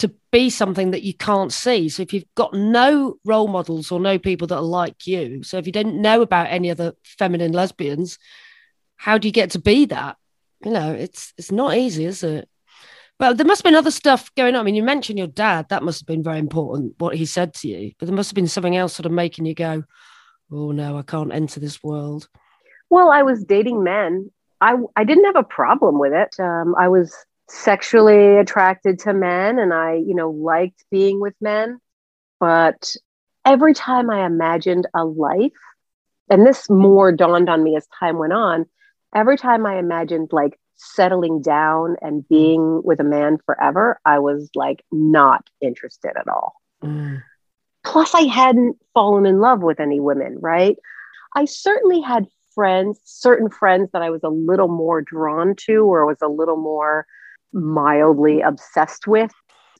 to 0.00 0.12
be 0.30 0.50
something 0.50 0.90
that 0.92 1.02
you 1.02 1.14
can't 1.14 1.52
see. 1.52 1.88
So 1.88 2.02
if 2.02 2.12
you've 2.12 2.24
got 2.34 2.54
no 2.54 3.16
role 3.24 3.48
models 3.48 3.90
or 3.90 4.00
no 4.00 4.18
people 4.18 4.46
that 4.48 4.56
are 4.56 4.62
like 4.62 5.06
you, 5.06 5.42
so 5.42 5.56
if 5.58 5.66
you 5.66 5.72
don't 5.72 6.00
know 6.02 6.20
about 6.22 6.48
any 6.50 6.70
other 6.70 6.92
feminine 7.02 7.52
lesbians, 7.52 8.18
how 8.96 9.18
do 9.18 9.28
you 9.28 9.32
get 9.32 9.52
to 9.52 9.58
be 9.58 9.86
that? 9.86 10.16
You 10.64 10.72
know, 10.72 10.92
it's 10.92 11.32
it's 11.38 11.52
not 11.52 11.76
easy, 11.76 12.04
is 12.04 12.22
it? 12.22 12.48
But 13.18 13.36
there 13.36 13.46
must 13.46 13.60
have 13.60 13.64
been 13.64 13.74
other 13.74 13.90
stuff 13.90 14.32
going 14.36 14.54
on. 14.54 14.60
I 14.60 14.62
mean, 14.64 14.76
you 14.76 14.82
mentioned 14.82 15.18
your 15.18 15.26
dad. 15.28 15.68
That 15.70 15.82
must 15.82 16.00
have 16.00 16.06
been 16.06 16.22
very 16.22 16.38
important, 16.38 16.94
what 16.98 17.16
he 17.16 17.26
said 17.26 17.52
to 17.54 17.68
you. 17.68 17.92
But 17.98 18.06
there 18.06 18.14
must 18.14 18.30
have 18.30 18.36
been 18.36 18.46
something 18.46 18.76
else 18.76 18.94
sort 18.94 19.06
of 19.06 19.12
making 19.12 19.44
you 19.44 19.54
go, 19.54 19.82
oh, 20.52 20.70
no, 20.70 20.96
I 20.96 21.02
can't 21.02 21.32
enter 21.32 21.58
this 21.58 21.82
world. 21.82 22.28
Well, 22.90 23.10
I 23.10 23.22
was 23.22 23.44
dating 23.44 23.82
men. 23.82 24.30
I, 24.60 24.76
I 24.94 25.04
didn't 25.04 25.24
have 25.24 25.36
a 25.36 25.42
problem 25.42 25.98
with 25.98 26.12
it. 26.12 26.34
Um, 26.38 26.74
I 26.78 26.88
was 26.88 27.14
sexually 27.48 28.36
attracted 28.36 29.00
to 29.00 29.14
men 29.14 29.58
and 29.58 29.72
I, 29.72 29.94
you 29.94 30.14
know, 30.14 30.30
liked 30.30 30.84
being 30.90 31.20
with 31.20 31.34
men. 31.40 31.80
But 32.38 32.94
every 33.44 33.74
time 33.74 34.10
I 34.10 34.26
imagined 34.26 34.86
a 34.94 35.04
life, 35.04 35.52
and 36.30 36.46
this 36.46 36.70
more 36.70 37.10
dawned 37.10 37.48
on 37.48 37.64
me 37.64 37.76
as 37.76 37.86
time 37.98 38.18
went 38.18 38.32
on, 38.32 38.66
every 39.14 39.36
time 39.36 39.66
I 39.66 39.78
imagined 39.78 40.28
like 40.30 40.58
settling 40.78 41.42
down 41.42 41.96
and 42.00 42.22
mm. 42.22 42.28
being 42.28 42.82
with 42.82 43.00
a 43.00 43.04
man 43.04 43.38
forever, 43.44 44.00
I 44.04 44.18
was 44.18 44.48
like 44.54 44.84
not 44.90 45.48
interested 45.60 46.12
at 46.16 46.28
all. 46.28 46.54
Mm. 46.82 47.22
Plus, 47.84 48.14
I 48.14 48.22
hadn't 48.22 48.76
fallen 48.94 49.26
in 49.26 49.40
love 49.40 49.62
with 49.62 49.80
any 49.80 50.00
women, 50.00 50.38
right? 50.40 50.76
I 51.34 51.44
certainly 51.44 52.00
had 52.00 52.26
friends, 52.54 53.00
certain 53.04 53.50
friends 53.50 53.90
that 53.92 54.02
I 54.02 54.10
was 54.10 54.22
a 54.24 54.28
little 54.28 54.68
more 54.68 55.02
drawn 55.02 55.54
to 55.66 55.84
or 55.84 56.06
was 56.06 56.22
a 56.22 56.28
little 56.28 56.56
more 56.56 57.06
mildly 57.52 58.40
obsessed 58.40 59.06
with, 59.06 59.32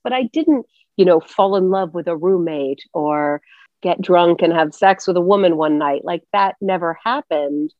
but 0.02 0.12
I 0.12 0.24
didn't, 0.32 0.66
you 0.96 1.04
know, 1.04 1.20
fall 1.20 1.56
in 1.56 1.70
love 1.70 1.94
with 1.94 2.08
a 2.08 2.16
roommate 2.16 2.82
or 2.92 3.40
get 3.82 4.00
drunk 4.00 4.42
and 4.42 4.52
have 4.52 4.74
sex 4.74 5.06
with 5.06 5.16
a 5.16 5.22
woman 5.22 5.56
one 5.56 5.78
night. 5.78 6.04
Like 6.04 6.22
that 6.32 6.56
never 6.60 6.98
happened 7.04 7.72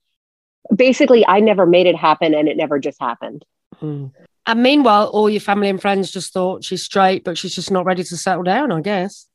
basically 0.75 1.27
I 1.27 1.41
never 1.41 1.67
made 1.67 1.87
it 1.87 1.97
happen 1.97 2.35
and 2.35 2.49
it 2.49 2.57
never 2.57 2.79
just 2.79 3.01
happened. 3.01 3.45
Mm. 3.83 4.13
And 4.47 4.63
meanwhile, 4.63 5.09
all 5.09 5.29
your 5.29 5.41
family 5.41 5.69
and 5.69 5.81
friends 5.81 6.11
just 6.11 6.33
thought 6.33 6.65
she's 6.65 6.83
straight, 6.83 7.23
but 7.23 7.37
she's 7.37 7.55
just 7.55 7.71
not 7.71 7.85
ready 7.85 8.03
to 8.03 8.17
settle 8.17 8.43
down, 8.43 8.73
I 8.73 8.81
guess. 8.81 9.27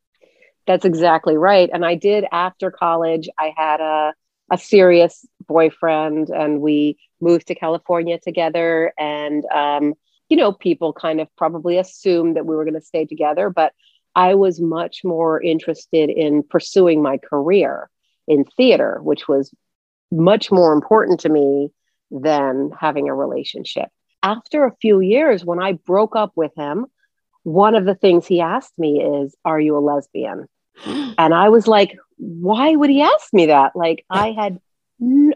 That's 0.66 0.86
exactly 0.86 1.38
right. 1.38 1.70
And 1.72 1.86
I 1.86 1.96
did 1.96 2.26
after 2.32 2.72
college, 2.72 3.30
I 3.38 3.54
had 3.56 3.80
a, 3.80 4.14
a 4.52 4.58
serious 4.58 5.26
boyfriend 5.48 6.30
and 6.30 6.62
we 6.62 6.98
moved 7.22 7.48
to 7.48 7.56
California 7.56 8.20
together. 8.20 8.94
And, 8.98 9.46
um, 9.54 9.94
you 10.30 10.38
know, 10.38 10.52
people 10.52 10.94
kind 10.94 11.22
of 11.22 11.28
probably 11.38 11.78
assumed 11.78 12.36
that 12.36 12.46
we 12.46 12.56
were 12.56 12.64
going 12.64 12.74
to 12.74 12.82
stay 12.82 13.06
together, 13.06 13.50
but 13.50 13.74
I 14.16 14.36
was 14.36 14.60
much 14.60 15.04
more 15.04 15.42
interested 15.42 16.10
in 16.10 16.44
pursuing 16.44 17.02
my 17.02 17.18
career 17.18 17.90
in 18.28 18.46
theater, 18.46 19.00
which 19.02 19.28
was 19.28 19.52
much 20.14 20.52
more 20.52 20.74
important 20.74 21.22
to 21.22 21.30
me 21.30 21.72
than 22.12 22.72
having 22.80 23.10
a 23.10 23.16
relationship. 23.16 23.90
After 24.22 24.66
a 24.66 24.76
few 24.80 25.02
years, 25.02 25.44
when 25.44 25.62
I 25.62 25.74
broke 25.74 26.16
up 26.16 26.32
with 26.36 26.52
him, 26.56 26.86
one 27.44 27.76
of 27.76 27.86
the 27.86 27.96
things 27.96 28.26
he 28.26 28.40
asked 28.40 28.78
me 28.78 29.02
is, 29.02 29.36
Are 29.44 29.60
you 29.60 29.78
a 29.78 29.80
lesbian? 29.80 30.48
and 30.86 31.34
I 31.34 31.50
was 31.50 31.68
like, 31.68 31.98
Why 32.18 32.76
would 32.76 32.90
he 32.90 33.02
ask 33.02 33.34
me 33.34 33.48
that? 33.48 33.76
Like, 33.76 34.06
I 34.10 34.32
had, 34.32 34.60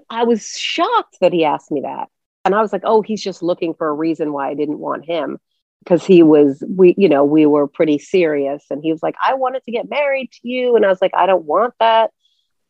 I 0.09 0.23
was 0.23 0.47
shocked 0.47 1.17
that 1.21 1.33
he 1.33 1.43
asked 1.43 1.71
me 1.71 1.81
that. 1.81 2.07
And 2.45 2.55
I 2.55 2.61
was 2.61 2.71
like, 2.71 2.83
Oh, 2.85 3.01
he's 3.01 3.21
just 3.21 3.43
looking 3.43 3.73
for 3.73 3.89
a 3.89 3.93
reason 3.93 4.31
why 4.31 4.49
I 4.49 4.53
didn't 4.53 4.79
want 4.79 5.05
him. 5.05 5.37
Because 5.83 6.05
he 6.05 6.21
was, 6.21 6.61
we, 6.67 6.95
you 6.97 7.07
know, 7.07 7.23
we 7.23 7.45
were 7.45 7.67
pretty 7.67 7.97
serious. 7.97 8.65
And 8.69 8.81
he 8.83 8.91
was 8.91 9.01
like, 9.01 9.15
I 9.23 9.35
wanted 9.35 9.63
to 9.63 9.71
get 9.71 9.89
married 9.89 10.31
to 10.33 10.39
you. 10.47 10.75
And 10.75 10.85
I 10.85 10.89
was 10.89 11.01
like, 11.01 11.13
I 11.13 11.25
don't 11.25 11.45
want 11.45 11.75
that. 11.79 12.11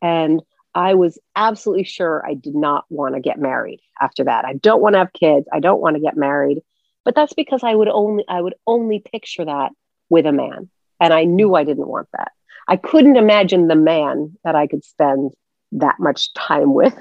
And 0.02 0.42
I 0.78 0.94
was 0.94 1.18
absolutely 1.36 1.86
sure 1.86 2.24
I 2.24 2.36
did 2.36 2.54
not 2.54 2.86
want 2.90 3.16
to 3.16 3.20
get 3.20 3.40
married 3.40 3.82
after 4.00 4.24
that. 4.26 4.46
I 4.46 4.54
don't 4.54 4.80
want 4.80 4.94
to 4.94 5.00
have 5.00 5.12
kids. 5.12 5.48
I 5.52 5.60
don't 5.60 5.82
want 5.82 5.96
to 5.96 6.02
get 6.02 6.16
married. 6.16 6.62
But 7.04 7.16
that's 7.16 7.34
because 7.34 7.64
I 7.64 7.74
would 7.74 7.88
only 7.88 8.24
I 8.30 8.40
would 8.40 8.54
only 8.68 9.00
picture 9.00 9.44
that 9.44 9.72
with 10.10 10.28
a 10.28 10.32
man. 10.32 10.70
And 11.02 11.14
I 11.14 11.24
knew 11.24 11.56
I 11.56 11.64
didn't 11.64 11.88
want 11.88 12.10
that. 12.14 12.32
I 12.68 12.76
couldn't 12.76 13.16
imagine 13.16 13.68
the 13.68 13.76
man 13.76 14.38
that 14.44 14.56
I 14.56 14.68
could 14.68 14.84
spend 14.84 15.32
that 15.72 15.96
much 16.00 16.32
time 16.34 16.76
with. 16.76 16.94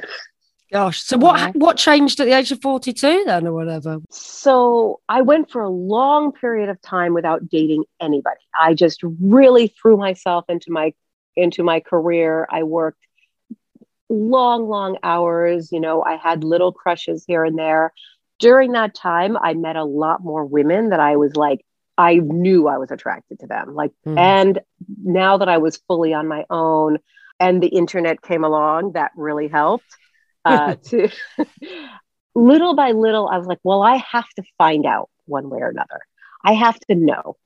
Gosh. 0.73 1.03
So 1.03 1.19
what 1.19 1.39
uh-huh. 1.39 1.53
what 1.57 1.77
changed 1.77 2.19
at 2.19 2.25
the 2.25 2.33
age 2.33 2.51
of 2.53 2.63
42 2.63 3.25
then 3.27 3.47
or 3.47 3.53
whatever? 3.53 3.99
So 4.11 5.01
I 5.07 5.21
went 5.21 5.51
for 5.51 5.61
a 5.61 5.69
long 5.69 6.33
period 6.33 6.71
of 6.71 6.81
time 6.81 7.13
without 7.13 7.47
dating 7.51 7.85
anybody. 8.01 8.41
I 8.59 8.73
just 8.73 9.03
really 9.21 9.69
threw 9.69 9.99
myself 9.99 10.47
into 10.49 10.71
my 10.71 10.95
into 11.37 11.63
my 11.63 11.81
career. 11.81 12.49
I 12.51 12.63
worked 12.63 13.06
long, 14.09 14.69
long 14.69 14.99
hours. 15.03 15.71
You 15.73 15.81
know, 15.81 16.03
I 16.03 16.17
had 16.17 16.45
little 16.45 16.73
crushes 16.73 17.25
here 17.27 17.45
and 17.45 17.59
there. 17.59 17.93
During 18.39 18.73
that 18.73 18.95
time, 18.95 19.37
I 19.37 19.55
met 19.55 19.77
a 19.77 19.85
lot 19.85 20.23
more 20.23 20.45
women 20.45 20.91
that 20.91 21.01
I 21.01 21.17
was 21.17 21.37
like, 21.37 21.65
I 21.99 22.17
knew 22.17 22.69
I 22.69 22.77
was 22.77 22.91
attracted 22.91 23.41
to 23.41 23.47
them. 23.47 23.75
Like, 23.75 23.93
mm. 24.07 24.19
and 24.19 24.61
now 25.03 25.39
that 25.39 25.49
I 25.49 25.59
was 25.59 25.79
fully 25.89 26.13
on 26.13 26.29
my 26.29 26.45
own 26.51 26.99
and 27.41 27.63
the 27.63 27.69
internet 27.69 28.23
came 28.23 28.45
along, 28.45 28.93
that 28.93 29.13
really 29.17 29.49
helped. 29.49 29.85
Uh, 30.47 30.77
to 30.77 31.09
little 32.37 32.77
by 32.77 32.93
little, 32.93 33.29
I 33.29 33.37
was 33.37 33.49
like, 33.49 33.59
well, 33.65 33.83
I 33.83 33.97
have 33.97 34.29
to 34.37 34.45
find 34.59 34.87
out 34.87 35.11
one 35.25 35.51
way 35.51 35.59
or 35.59 35.71
another. 35.71 35.99
I 36.45 36.53
have 36.53 36.79
to 36.89 36.95
know. 36.95 37.37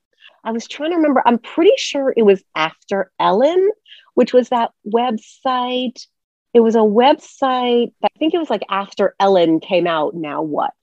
I 0.45 0.53
was 0.53 0.69
trying 0.69 0.91
to 0.91 0.97
remember, 0.97 1.23
I'm 1.25 1.39
pretty 1.39 1.73
sure 1.79 2.13
it 2.15 2.25
was 2.25 2.43
AfterEllen, 2.55 3.69
which 4.13 4.35
was 4.35 4.51
that 4.51 4.73
website 4.87 6.07
it 6.53 6.61
was 6.61 6.75
a 6.75 6.79
website 6.79 7.93
i 8.03 8.09
think 8.19 8.35
it 8.35 8.39
was 8.39 8.51
like 8.51 8.63
after 8.69 9.15
ellen 9.21 9.61
came 9.61 9.87
out 9.87 10.15
now 10.15 10.43
what? 10.43 10.75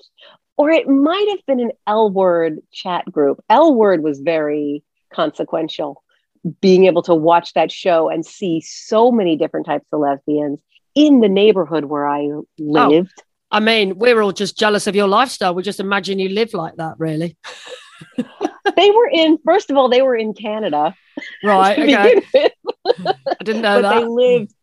Or 0.58 0.72
it 0.72 0.88
might 0.88 1.28
have 1.30 1.46
been 1.46 1.60
an 1.60 1.72
l 1.86 2.10
word 2.10 2.60
chat 2.72 3.06
group. 3.12 3.44
L 3.50 3.76
word 3.76 4.02
was 4.02 4.20
very 4.20 4.84
consequential 5.14 6.04
being 6.62 6.86
able 6.86 7.04
to 7.04 7.16
watch 7.16 7.54
that 7.54 7.72
show 7.72 8.10
and 8.10 8.26
see 8.26 8.62
so 8.62 9.12
many 9.12 9.36
different 9.36 9.66
types 9.66 9.86
of 9.92 10.00
lesbians 10.00 10.60
in 10.96 11.20
the 11.20 11.30
neighborhood 11.30 11.86
where 11.86 12.08
i 12.08 12.22
oh, 12.22 12.46
lived. 12.58 13.14
Oh, 13.18 13.58
i 13.58 13.60
mean 13.60 13.98
we're 13.98 14.22
all 14.22 14.32
just 14.32 14.58
jealous 14.58 14.88
of 14.88 14.96
your 14.96 15.08
lifestyle. 15.08 15.54
We 15.54 15.64
just 15.64 15.80
imagine 15.80 16.20
you 16.20 16.30
live 16.30 16.54
like 16.54 16.76
that 16.78 16.96
really. 16.98 17.38
They 18.76 18.92
were 18.92 19.10
in 19.12 19.40
first 19.44 19.72
of 19.72 19.78
all 19.78 19.90
they 19.90 20.02
were 20.02 20.16
in 20.16 20.34
canada. 20.34 20.94
Right 21.44 21.80
okay. 21.84 22.22
i 22.86 23.44
didn't 23.44 23.62
know 23.62 23.82
but 23.82 23.90
that. 23.90 24.00
they 24.02 24.06
lived 24.06 24.54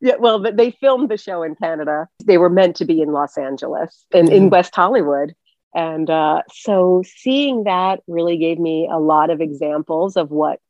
yeah, 0.00 0.16
well, 0.18 0.40
they 0.40 0.70
filmed 0.70 1.08
the 1.08 1.16
show 1.16 1.42
in 1.42 1.54
Canada. 1.54 2.08
They 2.24 2.38
were 2.38 2.50
meant 2.50 2.76
to 2.76 2.84
be 2.84 3.00
in 3.00 3.12
Los 3.12 3.36
Angeles 3.36 4.04
and 4.12 4.28
in 4.28 4.48
mm. 4.48 4.50
West 4.50 4.74
Hollywood. 4.74 5.34
And 5.74 6.08
uh, 6.08 6.42
so 6.52 7.02
seeing 7.06 7.64
that 7.64 8.00
really 8.06 8.38
gave 8.38 8.58
me 8.58 8.88
a 8.90 8.98
lot 8.98 9.30
of 9.30 9.40
examples 9.40 10.16
of 10.16 10.30
what 10.30 10.60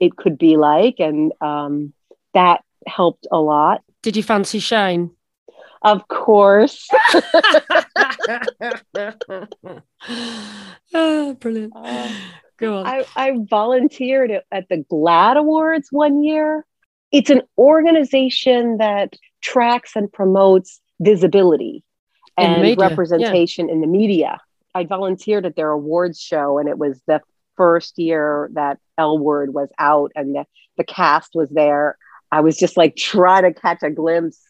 it 0.00 0.16
could 0.16 0.38
be 0.38 0.56
like. 0.56 0.96
And 0.98 1.32
um, 1.40 1.92
that 2.34 2.62
helped 2.86 3.26
a 3.30 3.38
lot. 3.38 3.82
Did 4.02 4.16
you 4.16 4.22
fancy 4.22 4.58
Shane? 4.58 5.10
Of 5.82 6.08
course. 6.08 6.88
oh, 10.92 11.34
brilliant. 11.40 11.72
Uh, 11.74 12.12
Go 12.58 12.78
on. 12.78 12.86
I, 12.86 13.04
I 13.14 13.38
volunteered 13.48 14.32
at 14.50 14.68
the 14.68 14.84
GLAAD 14.90 15.36
Awards 15.36 15.88
one 15.92 16.24
year 16.24 16.66
it's 17.12 17.30
an 17.30 17.42
organization 17.56 18.78
that 18.78 19.14
tracks 19.40 19.92
and 19.96 20.12
promotes 20.12 20.80
visibility 21.00 21.84
and 22.36 22.78
representation 22.78 23.68
yeah. 23.68 23.74
in 23.74 23.80
the 23.80 23.86
media. 23.86 24.38
I 24.74 24.84
volunteered 24.84 25.46
at 25.46 25.56
their 25.56 25.70
awards 25.70 26.20
show, 26.20 26.58
and 26.58 26.68
it 26.68 26.78
was 26.78 27.00
the 27.06 27.20
first 27.56 27.98
year 27.98 28.50
that 28.54 28.78
L 28.96 29.18
Word 29.18 29.52
was 29.52 29.68
out 29.78 30.12
and 30.14 30.34
the, 30.34 30.44
the 30.76 30.84
cast 30.84 31.32
was 31.34 31.48
there. 31.50 31.96
I 32.30 32.40
was 32.40 32.56
just 32.56 32.76
like 32.76 32.94
trying 32.96 33.42
to 33.42 33.58
catch 33.58 33.82
a 33.82 33.90
glimpse. 33.90 34.40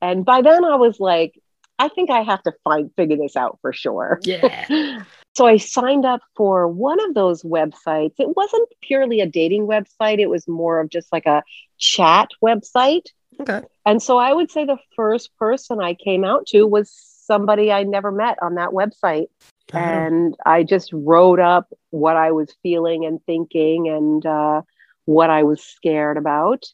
And 0.00 0.24
by 0.24 0.42
then 0.42 0.64
I 0.64 0.76
was 0.76 0.98
like, 0.98 1.40
I 1.78 1.88
think 1.88 2.10
I 2.10 2.22
have 2.22 2.42
to 2.44 2.52
find 2.64 2.90
figure 2.96 3.16
this 3.16 3.36
out 3.36 3.58
for 3.62 3.72
sure. 3.72 4.20
Yeah. 4.22 5.04
so 5.36 5.46
I 5.46 5.56
signed 5.58 6.04
up 6.04 6.20
for 6.36 6.66
one 6.66 7.00
of 7.00 7.14
those 7.14 7.42
websites. 7.42 8.14
It 8.18 8.36
wasn't 8.36 8.68
purely 8.82 9.20
a 9.20 9.26
dating 9.26 9.66
website, 9.66 10.18
it 10.18 10.28
was 10.28 10.48
more 10.48 10.80
of 10.80 10.90
just 10.90 11.12
like 11.12 11.26
a 11.26 11.42
chat 11.78 12.28
website. 12.42 13.06
Okay. 13.40 13.62
And 13.86 14.02
so 14.02 14.18
I 14.18 14.32
would 14.32 14.50
say 14.50 14.64
the 14.64 14.78
first 14.96 15.34
person 15.38 15.80
I 15.80 15.94
came 15.94 16.24
out 16.24 16.46
to 16.48 16.66
was 16.66 16.90
somebody 16.90 17.72
I 17.72 17.84
never 17.84 18.10
met 18.10 18.38
on 18.42 18.56
that 18.56 18.70
website. 18.70 19.28
Uh-huh. 19.72 19.78
And 19.78 20.36
I 20.44 20.64
just 20.64 20.90
wrote 20.92 21.38
up 21.38 21.72
what 21.90 22.16
I 22.16 22.32
was 22.32 22.54
feeling 22.62 23.04
and 23.04 23.24
thinking 23.24 23.88
and 23.88 24.26
uh, 24.26 24.62
what 25.04 25.30
I 25.30 25.44
was 25.44 25.62
scared 25.62 26.16
about. 26.16 26.64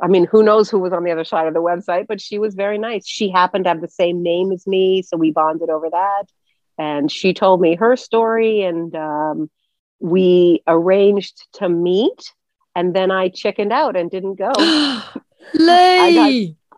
I 0.00 0.06
mean, 0.06 0.24
who 0.24 0.42
knows 0.42 0.70
who 0.70 0.78
was 0.78 0.92
on 0.92 1.04
the 1.04 1.10
other 1.10 1.24
side 1.24 1.46
of 1.46 1.52
the 1.52 1.60
website, 1.60 2.06
but 2.06 2.20
she 2.20 2.38
was 2.38 2.54
very 2.54 2.78
nice. 2.78 3.06
She 3.06 3.28
happened 3.28 3.64
to 3.64 3.70
have 3.70 3.82
the 3.82 3.88
same 3.88 4.22
name 4.22 4.50
as 4.52 4.66
me, 4.66 5.02
so 5.02 5.16
we 5.16 5.30
bonded 5.30 5.68
over 5.68 5.90
that. 5.90 6.24
And 6.80 7.12
she 7.12 7.34
told 7.34 7.60
me 7.60 7.76
her 7.76 7.94
story, 7.94 8.62
and 8.62 8.96
um, 8.96 9.50
we 9.98 10.62
arranged 10.66 11.46
to 11.56 11.68
meet. 11.68 12.32
And 12.74 12.96
then 12.96 13.10
I 13.10 13.28
chickened 13.28 13.70
out 13.70 13.96
and 13.96 14.10
didn't 14.10 14.36
go. 14.36 14.50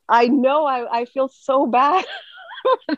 I, 0.08 0.24
I 0.24 0.26
know. 0.26 0.66
I, 0.66 1.02
I 1.02 1.04
feel 1.04 1.28
so 1.28 1.66
bad. 1.66 2.04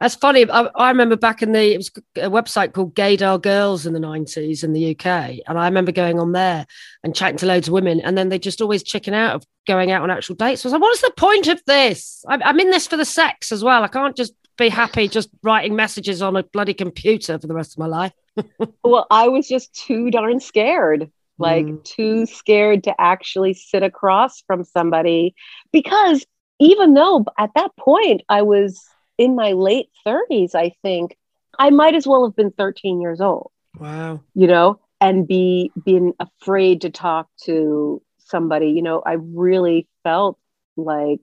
That's 0.00 0.14
funny. 0.14 0.48
I, 0.50 0.62
I, 0.74 0.88
remember 0.88 1.16
back 1.16 1.42
in 1.42 1.52
the 1.52 1.74
it 1.74 1.76
was 1.76 1.90
a 2.16 2.30
website 2.30 2.72
called 2.72 2.94
Gaydar 2.94 3.40
Girls 3.42 3.84
in 3.84 3.92
the 3.92 4.00
nineties 4.00 4.64
in 4.64 4.72
the 4.72 4.92
UK, 4.92 5.40
and 5.46 5.58
I 5.58 5.66
remember 5.66 5.92
going 5.92 6.18
on 6.18 6.32
there 6.32 6.66
and 7.02 7.14
chatting 7.14 7.36
to 7.38 7.46
loads 7.46 7.68
of 7.68 7.74
women, 7.74 8.00
and 8.00 8.16
then 8.16 8.30
they 8.30 8.38
just 8.38 8.62
always 8.62 8.82
chicken 8.82 9.12
out 9.12 9.34
of 9.34 9.44
going 9.66 9.90
out 9.90 10.02
on 10.02 10.10
actual 10.10 10.36
dates. 10.36 10.64
I 10.64 10.68
was 10.68 10.72
like, 10.72 10.82
"What's 10.82 11.02
the 11.02 11.12
point 11.16 11.48
of 11.48 11.62
this? 11.66 12.24
I'm, 12.28 12.42
I'm 12.42 12.60
in 12.60 12.70
this 12.70 12.86
for 12.86 12.96
the 12.96 13.04
sex 13.04 13.52
as 13.52 13.62
well. 13.62 13.82
I 13.82 13.88
can't 13.88 14.16
just 14.16 14.32
be 14.56 14.68
happy 14.68 15.08
just 15.08 15.28
writing 15.42 15.76
messages 15.76 16.22
on 16.22 16.36
a 16.36 16.42
bloody 16.42 16.74
computer 16.74 17.38
for 17.38 17.46
the 17.46 17.54
rest 17.54 17.74
of 17.74 17.78
my 17.78 17.86
life." 17.86 18.12
well, 18.84 19.06
I 19.10 19.28
was 19.28 19.48
just 19.48 19.74
too 19.74 20.10
darn 20.10 20.40
scared 20.40 21.10
like 21.38 21.66
mm. 21.66 21.84
too 21.84 22.26
scared 22.26 22.84
to 22.84 22.94
actually 23.00 23.54
sit 23.54 23.82
across 23.82 24.42
from 24.42 24.64
somebody 24.64 25.34
because 25.72 26.24
even 26.60 26.94
though 26.94 27.24
at 27.38 27.50
that 27.56 27.74
point 27.76 28.22
I 28.28 28.42
was 28.42 28.80
in 29.18 29.34
my 29.34 29.52
late 29.52 29.88
30s, 30.06 30.54
I 30.54 30.74
think 30.82 31.16
I 31.58 31.70
might 31.70 31.94
as 31.94 32.06
well 32.06 32.24
have 32.24 32.36
been 32.36 32.52
13 32.52 33.00
years 33.00 33.20
old. 33.20 33.50
Wow. 33.78 34.20
You 34.34 34.46
know, 34.46 34.80
and 35.00 35.26
be 35.26 35.72
being 35.84 36.14
afraid 36.20 36.82
to 36.82 36.90
talk 36.90 37.28
to 37.44 38.00
somebody, 38.18 38.68
you 38.68 38.82
know, 38.82 39.02
I 39.04 39.14
really 39.14 39.88
felt 40.04 40.38
like 40.76 41.20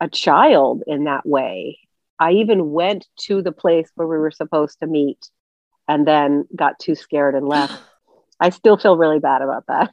a 0.00 0.08
child 0.08 0.82
in 0.86 1.04
that 1.04 1.26
way. 1.26 1.78
I 2.20 2.32
even 2.32 2.70
went 2.70 3.08
to 3.22 3.42
the 3.42 3.50
place 3.50 3.90
where 3.96 4.06
we 4.06 4.18
were 4.18 4.30
supposed 4.30 4.78
to 4.80 4.86
meet 4.86 5.18
and 5.88 6.06
then 6.06 6.46
got 6.54 6.78
too 6.78 6.94
scared 6.94 7.34
and 7.34 7.48
left. 7.48 7.80
I 8.40 8.50
still 8.50 8.76
feel 8.76 8.96
really 8.96 9.18
bad 9.18 9.42
about 9.42 9.66
that. 9.66 9.90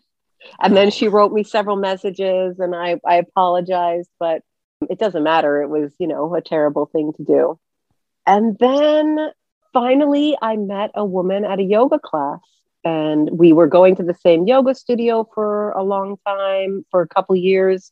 And 0.61 0.77
then 0.77 0.91
she 0.91 1.07
wrote 1.07 1.33
me 1.33 1.43
several 1.43 1.75
messages 1.75 2.59
and 2.59 2.75
I, 2.75 2.99
I 3.05 3.15
apologized, 3.15 4.09
but 4.19 4.41
it 4.89 4.99
doesn't 4.99 5.23
matter. 5.23 5.61
It 5.61 5.69
was, 5.69 5.93
you 5.99 6.07
know, 6.07 6.33
a 6.35 6.41
terrible 6.41 6.85
thing 6.85 7.13
to 7.13 7.23
do. 7.23 7.59
And 8.25 8.57
then 8.59 9.31
finally, 9.73 10.37
I 10.41 10.57
met 10.57 10.91
a 10.95 11.05
woman 11.05 11.45
at 11.45 11.59
a 11.59 11.63
yoga 11.63 11.99
class, 11.99 12.39
and 12.83 13.29
we 13.31 13.53
were 13.53 13.67
going 13.67 13.95
to 13.95 14.03
the 14.03 14.13
same 14.13 14.47
yoga 14.47 14.75
studio 14.75 15.27
for 15.33 15.71
a 15.71 15.83
long 15.83 16.17
time, 16.25 16.85
for 16.91 17.01
a 17.01 17.07
couple 17.07 17.35
years, 17.35 17.91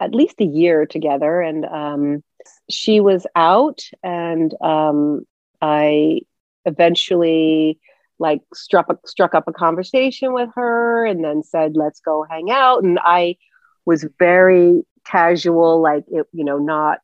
at 0.00 0.14
least 0.14 0.40
a 0.40 0.44
year 0.44 0.86
together. 0.86 1.40
And 1.40 1.64
um, 1.64 2.24
she 2.72 3.00
was 3.00 3.26
out, 3.36 3.82
and 4.02 4.54
um, 4.62 5.26
I 5.60 6.20
eventually 6.64 7.78
like 8.18 8.42
struck 8.54 8.88
struck 9.06 9.34
up 9.34 9.48
a 9.48 9.52
conversation 9.52 10.32
with 10.32 10.50
her, 10.54 11.06
and 11.06 11.24
then 11.24 11.42
said, 11.42 11.76
"Let's 11.76 12.00
go 12.00 12.24
hang 12.28 12.50
out." 12.50 12.82
And 12.82 12.98
I 13.02 13.36
was 13.84 14.06
very 14.18 14.84
casual, 15.04 15.80
like 15.80 16.04
it, 16.08 16.26
you 16.32 16.44
know, 16.44 16.58
not 16.58 16.98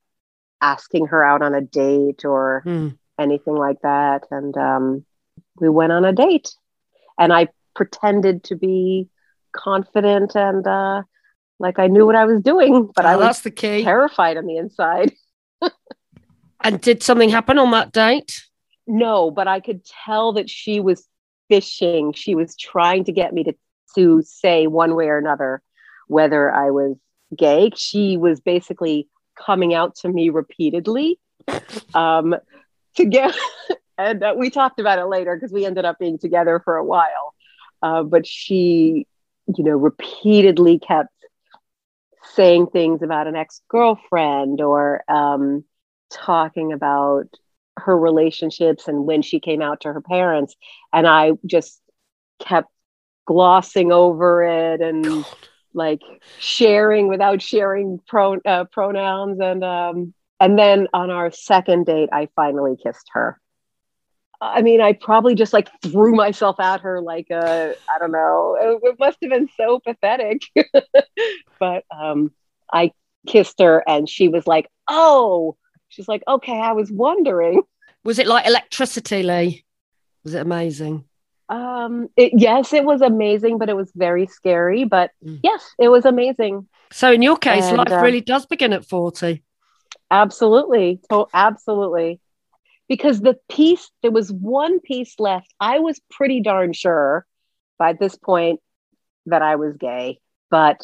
asking 0.61 1.07
her 1.07 1.25
out 1.25 1.43
on 1.43 1.55
a 1.55 1.61
date 1.61 2.25
or 2.25 2.63
mm. 2.67 2.97
anything 3.19 3.55
like 3.55 3.81
that. 3.83 4.25
And 4.31 4.57
um, 4.57 5.05
we 5.61 5.69
went 5.69 5.93
on 5.93 6.05
a 6.05 6.13
date. 6.13 6.51
and 7.19 7.33
I 7.33 7.49
pretended 7.75 8.45
to 8.45 8.57
be 8.57 9.09
confident 9.53 10.35
and 10.37 10.67
uh, 10.67 11.03
like 11.59 11.79
I 11.79 11.87
knew 11.89 12.07
what 12.07 12.17
I 12.17 12.25
was 12.25 12.41
doing, 12.43 12.91
but 12.95 13.05
Oh, 13.05 13.09
I 13.09 13.17
was 13.17 13.27
that's 13.27 13.41
the 13.43 13.51
key. 13.51 13.83
terrified 13.85 14.37
on 14.37 14.47
the 14.47 14.57
inside. 14.57 15.13
And 16.61 16.81
did 16.81 17.03
something 17.03 17.29
happen 17.29 17.59
on 17.59 17.71
that 17.71 17.93
date? 17.93 18.43
No, 18.87 19.31
but 19.31 19.47
I 19.47 19.61
could 19.61 19.83
tell 19.85 20.33
that 20.33 20.51
she 20.51 20.81
was 20.81 21.07
fishing. 21.49 22.13
She 22.13 22.35
was 22.35 22.57
trying 22.57 23.05
to 23.05 23.13
get 23.13 23.33
me 23.33 23.45
to 23.45 23.55
to 23.95 24.23
say 24.23 24.67
one 24.67 24.95
way 24.95 25.09
or 25.09 25.19
another 25.19 25.63
whether 26.09 26.51
I 26.51 26.71
was 26.71 26.97
gay. 27.37 27.71
She 27.77 28.17
was 28.17 28.41
basically 28.41 29.09
coming 29.39 29.75
out 29.75 29.95
to 29.97 30.09
me 30.09 30.31
repeatedly 30.31 31.19
um, 31.95 32.35
to 32.97 33.05
get, 33.05 33.35
and 33.99 34.23
uh, 34.23 34.35
we 34.37 34.51
talked 34.51 34.81
about 34.81 34.99
it 34.99 35.07
later 35.07 35.37
because 35.37 35.53
we 35.53 35.65
ended 35.65 35.85
up 35.85 35.99
being 35.99 36.19
together 36.19 36.61
for 36.65 36.77
a 36.77 36.85
while. 36.85 37.35
Uh, 37.83 38.03
but 38.03 38.27
she, 38.27 39.07
you 39.57 39.65
know, 39.65 39.77
repeatedly 39.77 40.79
kept 40.79 41.13
saying 42.39 42.69
things 42.69 43.03
about 43.03 43.27
an 43.27 43.35
ex 43.35 43.61
girlfriend 43.69 44.61
or 44.61 45.03
um, 45.11 45.65
talking 46.09 46.73
about 46.73 47.25
her 47.77 47.99
relationships 47.99 48.87
and 48.87 49.07
when 49.07 49.23
she 49.23 49.41
came 49.41 49.61
out 49.61 49.81
to 49.81 49.93
her 49.93 50.01
parents. 50.01 50.55
And 50.93 51.05
I 51.05 51.33
just 51.45 51.81
kept 52.39 52.69
glossing 53.27 53.91
over 53.91 54.45
it 54.45 54.81
and 54.81 55.25
like 55.75 56.01
sharing 56.39 57.09
without 57.09 57.43
sharing 57.43 57.99
pro, 58.07 58.37
uh, 58.37 58.67
pronouns. 58.71 59.41
And, 59.41 59.65
um, 59.65 60.15
and 60.39 60.57
then 60.57 60.87
on 60.95 61.11
our 61.11 61.33
second 61.33 61.87
date, 61.87 62.11
I 62.13 62.29
finally 62.37 62.77
kissed 62.81 63.11
her. 63.15 63.41
I 64.41 64.63
mean, 64.63 64.81
I 64.81 64.93
probably 64.93 65.35
just 65.35 65.53
like 65.53 65.69
threw 65.83 66.15
myself 66.15 66.61
at 66.61 66.81
her 66.83 67.01
like 67.01 67.27
a, 67.31 67.75
I 67.95 67.99
don't 67.99 68.13
know, 68.13 68.57
it, 68.83 68.97
must 68.99 69.19
have 69.23 69.31
been 69.31 69.49
so 69.57 69.81
pathetic. 69.81 70.43
but 71.59 71.85
um, 71.91 72.31
I 72.73 72.93
kissed 73.27 73.61
her 73.61 73.83
and 73.89 74.09
she 74.09 74.29
was 74.29 74.47
like, 74.47 74.69
oh, 74.89 75.57
she's 75.89 76.07
like, 76.09 76.23
okay, 76.29 76.61
I 76.61 76.73
was 76.73 76.91
wondering. 76.91 77.63
Was 78.05 78.19
it 78.19 78.29
like 78.29 78.47
electricity, 78.47 79.23
Lee? 79.23 79.65
Was 80.23 80.35
it 80.35 80.41
amazing? 80.43 81.05
Um, 81.49 82.09
it, 82.17 82.33
yes, 82.37 82.73
it 82.73 82.85
was 82.85 83.01
amazing, 83.01 83.59
but 83.59 83.69
it 83.69 83.77
was 83.77 83.91
very 83.97 84.27
scary. 84.27 84.85
But 84.85 85.11
Mm. 85.25 85.41
yes, 85.43 85.65
it 85.79 85.89
was 85.89 86.05
amazing. 86.05 86.69
So 86.93 87.13
in 87.13 87.23
your 87.23 87.37
case, 87.37 87.65
And, 87.65 87.79
life 87.79 87.91
uh, 87.91 88.01
really 88.01 88.21
does 88.21 88.47
begin 88.47 88.73
at 88.73 88.85
40. 88.85 89.43
Absolutely. 90.11 91.01
To- 91.11 91.27
absolutely. 91.35 92.21
Because 92.89 93.21
the 93.21 93.39
piece, 93.51 93.91
there 94.03 94.11
was 94.11 94.33
one 94.33 94.81
piece 94.81 95.15
left. 95.19 95.53
I 95.61 95.79
was 95.81 96.01
pretty 96.11 96.41
darn 96.41 96.73
sure 96.73 97.27
by 97.79 97.93
this 97.93 98.17
point 98.17 98.61
that 99.27 99.43
I 99.43 99.57
was 99.57 99.77
gay, 99.77 100.21
but 100.51 100.81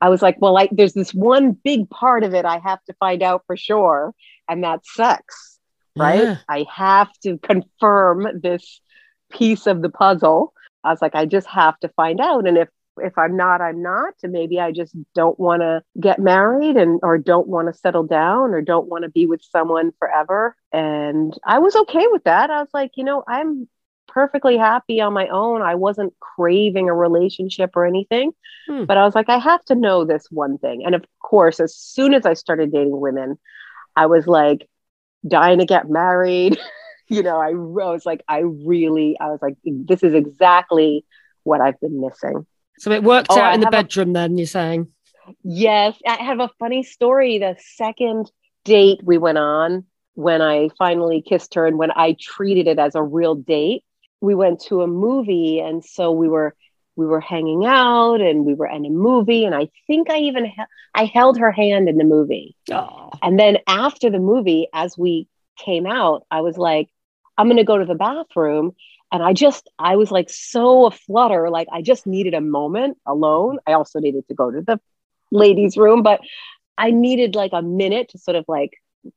I 0.00 0.10
was 0.10 0.20
like, 0.20 0.36
well, 0.38 0.52
like 0.52 0.70
there's 0.72 0.92
this 0.92 1.14
one 1.14 1.52
big 1.52 1.88
part 1.88 2.22
of 2.24 2.34
it 2.34 2.44
I 2.44 2.58
have 2.58 2.82
to 2.84 2.94
find 3.00 3.22
out 3.22 3.42
for 3.46 3.56
sure, 3.56 4.12
and 4.48 4.62
that's 4.62 4.94
sex, 4.94 5.58
right? 5.96 6.22
Yeah. 6.22 6.36
I 6.48 6.66
have 6.72 7.10
to 7.22 7.38
confirm 7.38 8.26
this 8.42 8.80
piece 9.30 9.66
of 9.66 9.80
the 9.80 9.88
puzzle. 9.88 10.52
I 10.84 10.90
was 10.90 11.00
like, 11.00 11.14
I 11.14 11.24
just 11.24 11.46
have 11.48 11.78
to 11.80 11.88
find 11.88 12.20
out. 12.20 12.46
And 12.46 12.58
if 12.58 12.68
if 12.98 13.16
I'm 13.18 13.36
not, 13.36 13.60
I'm 13.60 13.82
not. 13.82 14.14
And 14.22 14.32
maybe 14.32 14.60
I 14.60 14.72
just 14.72 14.94
don't 15.14 15.38
want 15.38 15.62
to 15.62 15.82
get 16.00 16.18
married 16.18 16.76
and 16.76 17.00
or 17.02 17.18
don't 17.18 17.48
want 17.48 17.72
to 17.72 17.78
settle 17.78 18.04
down 18.04 18.54
or 18.54 18.62
don't 18.62 18.88
want 18.88 19.04
to 19.04 19.10
be 19.10 19.26
with 19.26 19.42
someone 19.42 19.92
forever. 19.98 20.56
And 20.72 21.36
I 21.44 21.58
was 21.58 21.76
okay 21.76 22.06
with 22.10 22.24
that. 22.24 22.50
I 22.50 22.60
was 22.60 22.70
like, 22.72 22.92
you 22.96 23.04
know, 23.04 23.22
I'm 23.26 23.68
perfectly 24.08 24.56
happy 24.56 25.00
on 25.00 25.12
my 25.12 25.28
own. 25.28 25.62
I 25.62 25.74
wasn't 25.74 26.14
craving 26.20 26.88
a 26.88 26.94
relationship 26.94 27.76
or 27.76 27.84
anything. 27.84 28.32
Hmm. 28.66 28.84
But 28.84 28.96
I 28.96 29.04
was 29.04 29.14
like, 29.14 29.28
I 29.28 29.38
have 29.38 29.64
to 29.66 29.74
know 29.74 30.04
this 30.04 30.26
one 30.30 30.58
thing. 30.58 30.84
And 30.84 30.94
of 30.94 31.04
course, 31.20 31.60
as 31.60 31.76
soon 31.76 32.14
as 32.14 32.24
I 32.24 32.34
started 32.34 32.72
dating 32.72 32.98
women, 32.98 33.38
I 33.94 34.06
was 34.06 34.26
like 34.26 34.68
dying 35.26 35.58
to 35.58 35.66
get 35.66 35.90
married. 35.90 36.58
you 37.08 37.22
know, 37.22 37.38
I, 37.38 37.50
I 37.50 37.90
was 37.92 38.06
like, 38.06 38.22
I 38.28 38.38
really, 38.38 39.16
I 39.20 39.26
was 39.26 39.40
like, 39.42 39.56
this 39.64 40.02
is 40.02 40.14
exactly 40.14 41.04
what 41.42 41.60
I've 41.60 41.80
been 41.80 42.00
missing. 42.00 42.46
So 42.78 42.90
it 42.92 43.02
worked 43.02 43.28
Oh, 43.30 43.38
out 43.38 43.52
I 43.52 43.54
in 43.54 43.60
the 43.60 43.66
have 43.66 43.74
a- 43.74 43.82
bedroom 43.82 44.12
then, 44.12 44.36
you're 44.38 44.46
saying? 44.46 44.88
Yes, 45.42 45.98
I 46.06 46.22
have 46.22 46.40
a 46.40 46.50
funny 46.58 46.82
story. 46.82 47.38
The 47.38 47.56
second 47.74 48.30
date 48.64 49.00
we 49.02 49.18
went 49.18 49.38
on, 49.38 49.84
when 50.14 50.40
I 50.40 50.68
finally 50.78 51.20
kissed 51.22 51.54
her 51.54 51.66
and 51.66 51.78
when 51.78 51.90
I 51.90 52.16
treated 52.20 52.66
it 52.68 52.78
as 52.78 52.94
a 52.94 53.02
real 53.02 53.34
date, 53.34 53.84
we 54.20 54.34
went 54.34 54.60
to 54.62 54.82
a 54.82 54.86
movie, 54.86 55.60
and 55.60 55.84
so 55.84 56.12
we 56.12 56.28
were 56.28 56.54
we 56.98 57.04
were 57.04 57.20
hanging 57.20 57.66
out 57.66 58.22
and 58.22 58.46
we 58.46 58.54
were 58.54 58.66
in 58.66 58.86
a 58.86 58.90
movie, 58.90 59.44
and 59.44 59.54
I 59.54 59.68
think 59.86 60.08
I 60.10 60.18
even 60.20 60.46
he- 60.46 60.62
I 60.94 61.04
held 61.04 61.38
her 61.38 61.50
hand 61.52 61.88
in 61.90 61.98
the 61.98 62.04
movie. 62.04 62.56
Oh, 62.72 63.10
And 63.22 63.38
then 63.38 63.58
after 63.66 64.08
the 64.08 64.18
movie, 64.18 64.68
as 64.72 64.96
we 64.96 65.28
came 65.58 65.86
out, 65.86 66.24
I 66.30 66.40
was 66.40 66.56
like, 66.56 66.88
I'm 67.36 67.48
going 67.48 67.58
to 67.58 67.64
go 67.64 67.76
to 67.76 67.84
the 67.84 67.94
bathroom. 67.94 68.74
And 69.12 69.22
I 69.22 69.32
just, 69.32 69.68
I 69.78 69.96
was 69.96 70.10
like 70.10 70.28
so 70.28 70.86
aflutter. 70.86 71.48
Like 71.50 71.68
I 71.72 71.82
just 71.82 72.06
needed 72.06 72.34
a 72.34 72.40
moment 72.40 72.98
alone. 73.06 73.58
I 73.66 73.72
also 73.72 74.00
needed 74.00 74.26
to 74.28 74.34
go 74.34 74.50
to 74.50 74.62
the 74.62 74.80
ladies' 75.30 75.76
room, 75.76 76.02
but 76.02 76.20
I 76.76 76.90
needed 76.90 77.34
like 77.34 77.52
a 77.52 77.62
minute 77.62 78.10
to 78.10 78.18
sort 78.18 78.36
of 78.36 78.44
like 78.48 78.72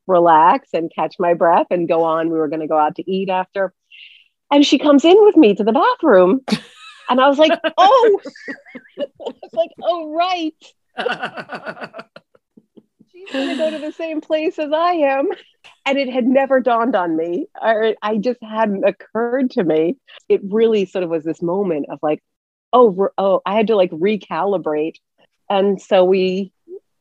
relax 0.08 0.69
and 0.73 0.91
catch 0.93 1.15
my 1.19 1.34
breath 1.34 1.67
and 1.71 1.88
go 1.88 2.04
on. 2.04 2.30
We 2.30 2.38
were 2.38 2.47
going 2.47 2.62
to 2.62 2.67
go 2.67 2.78
out 2.78 2.95
to 2.95 3.12
eat 3.12 3.30
after. 3.30 3.73
And 4.52 4.65
she 4.65 4.80
comes 4.80 5.06
in 5.06 5.17
with 5.25 5.36
me 5.36 5.56
to 5.56 5.63
the 5.63 5.73
bathroom. 5.73 6.41
And 7.10 7.19
I 7.19 7.28
was 7.28 7.38
like, 7.38 7.60
oh, 7.78 8.21
I 8.99 9.06
was 9.19 9.54
like, 9.54 9.71
oh, 9.82 10.13
right 10.13 10.56
going 13.32 13.50
to 13.50 13.56
go 13.56 13.72
to 13.72 13.80
the 13.80 13.92
same 13.92 14.22
place 14.22 14.60
as 14.60 14.72
I 14.72 14.94
am. 14.94 15.30
And 15.86 15.98
it 15.98 16.10
had 16.10 16.26
never 16.26 16.60
dawned 16.60 16.96
on 16.96 17.18
me, 17.18 17.48
or 17.62 17.96
I 18.02 18.18
just 18.18 18.42
hadn't 18.42 18.86
occurred 18.86 19.52
to 19.52 19.63
me. 19.63 19.98
It 20.28 20.42
really 20.44 20.86
sort 20.86 21.04
of 21.04 21.10
was 21.10 21.24
this 21.24 21.42
moment 21.42 21.88
of 21.89 22.00
like, 22.02 22.24
oh, 22.72 23.10
oh, 23.18 23.42
I 23.46 23.56
had 23.56 23.68
to 23.68 23.76
like 23.76 23.92
recalibrate. 23.92 24.96
And 25.50 25.82
so 25.82 26.06
we 26.06 26.52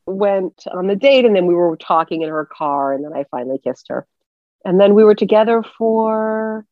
went 0.05 0.63
on 0.71 0.87
the 0.87 0.95
date, 0.95 1.25
and 1.25 1.35
then 1.35 1.45
we 1.45 1.53
were 1.53 1.77
talking 1.77 2.23
in 2.23 2.29
her 2.29 2.45
car, 2.45 2.93
and 2.93 3.05
then 3.05 3.13
I 3.13 3.25
finally 3.29 3.59
kissed 3.63 3.87
her. 3.89 4.07
And 4.65 4.79
then 4.79 4.93
we 4.95 5.03
were 5.03 5.15
together 5.15 5.63
for 5.77 6.65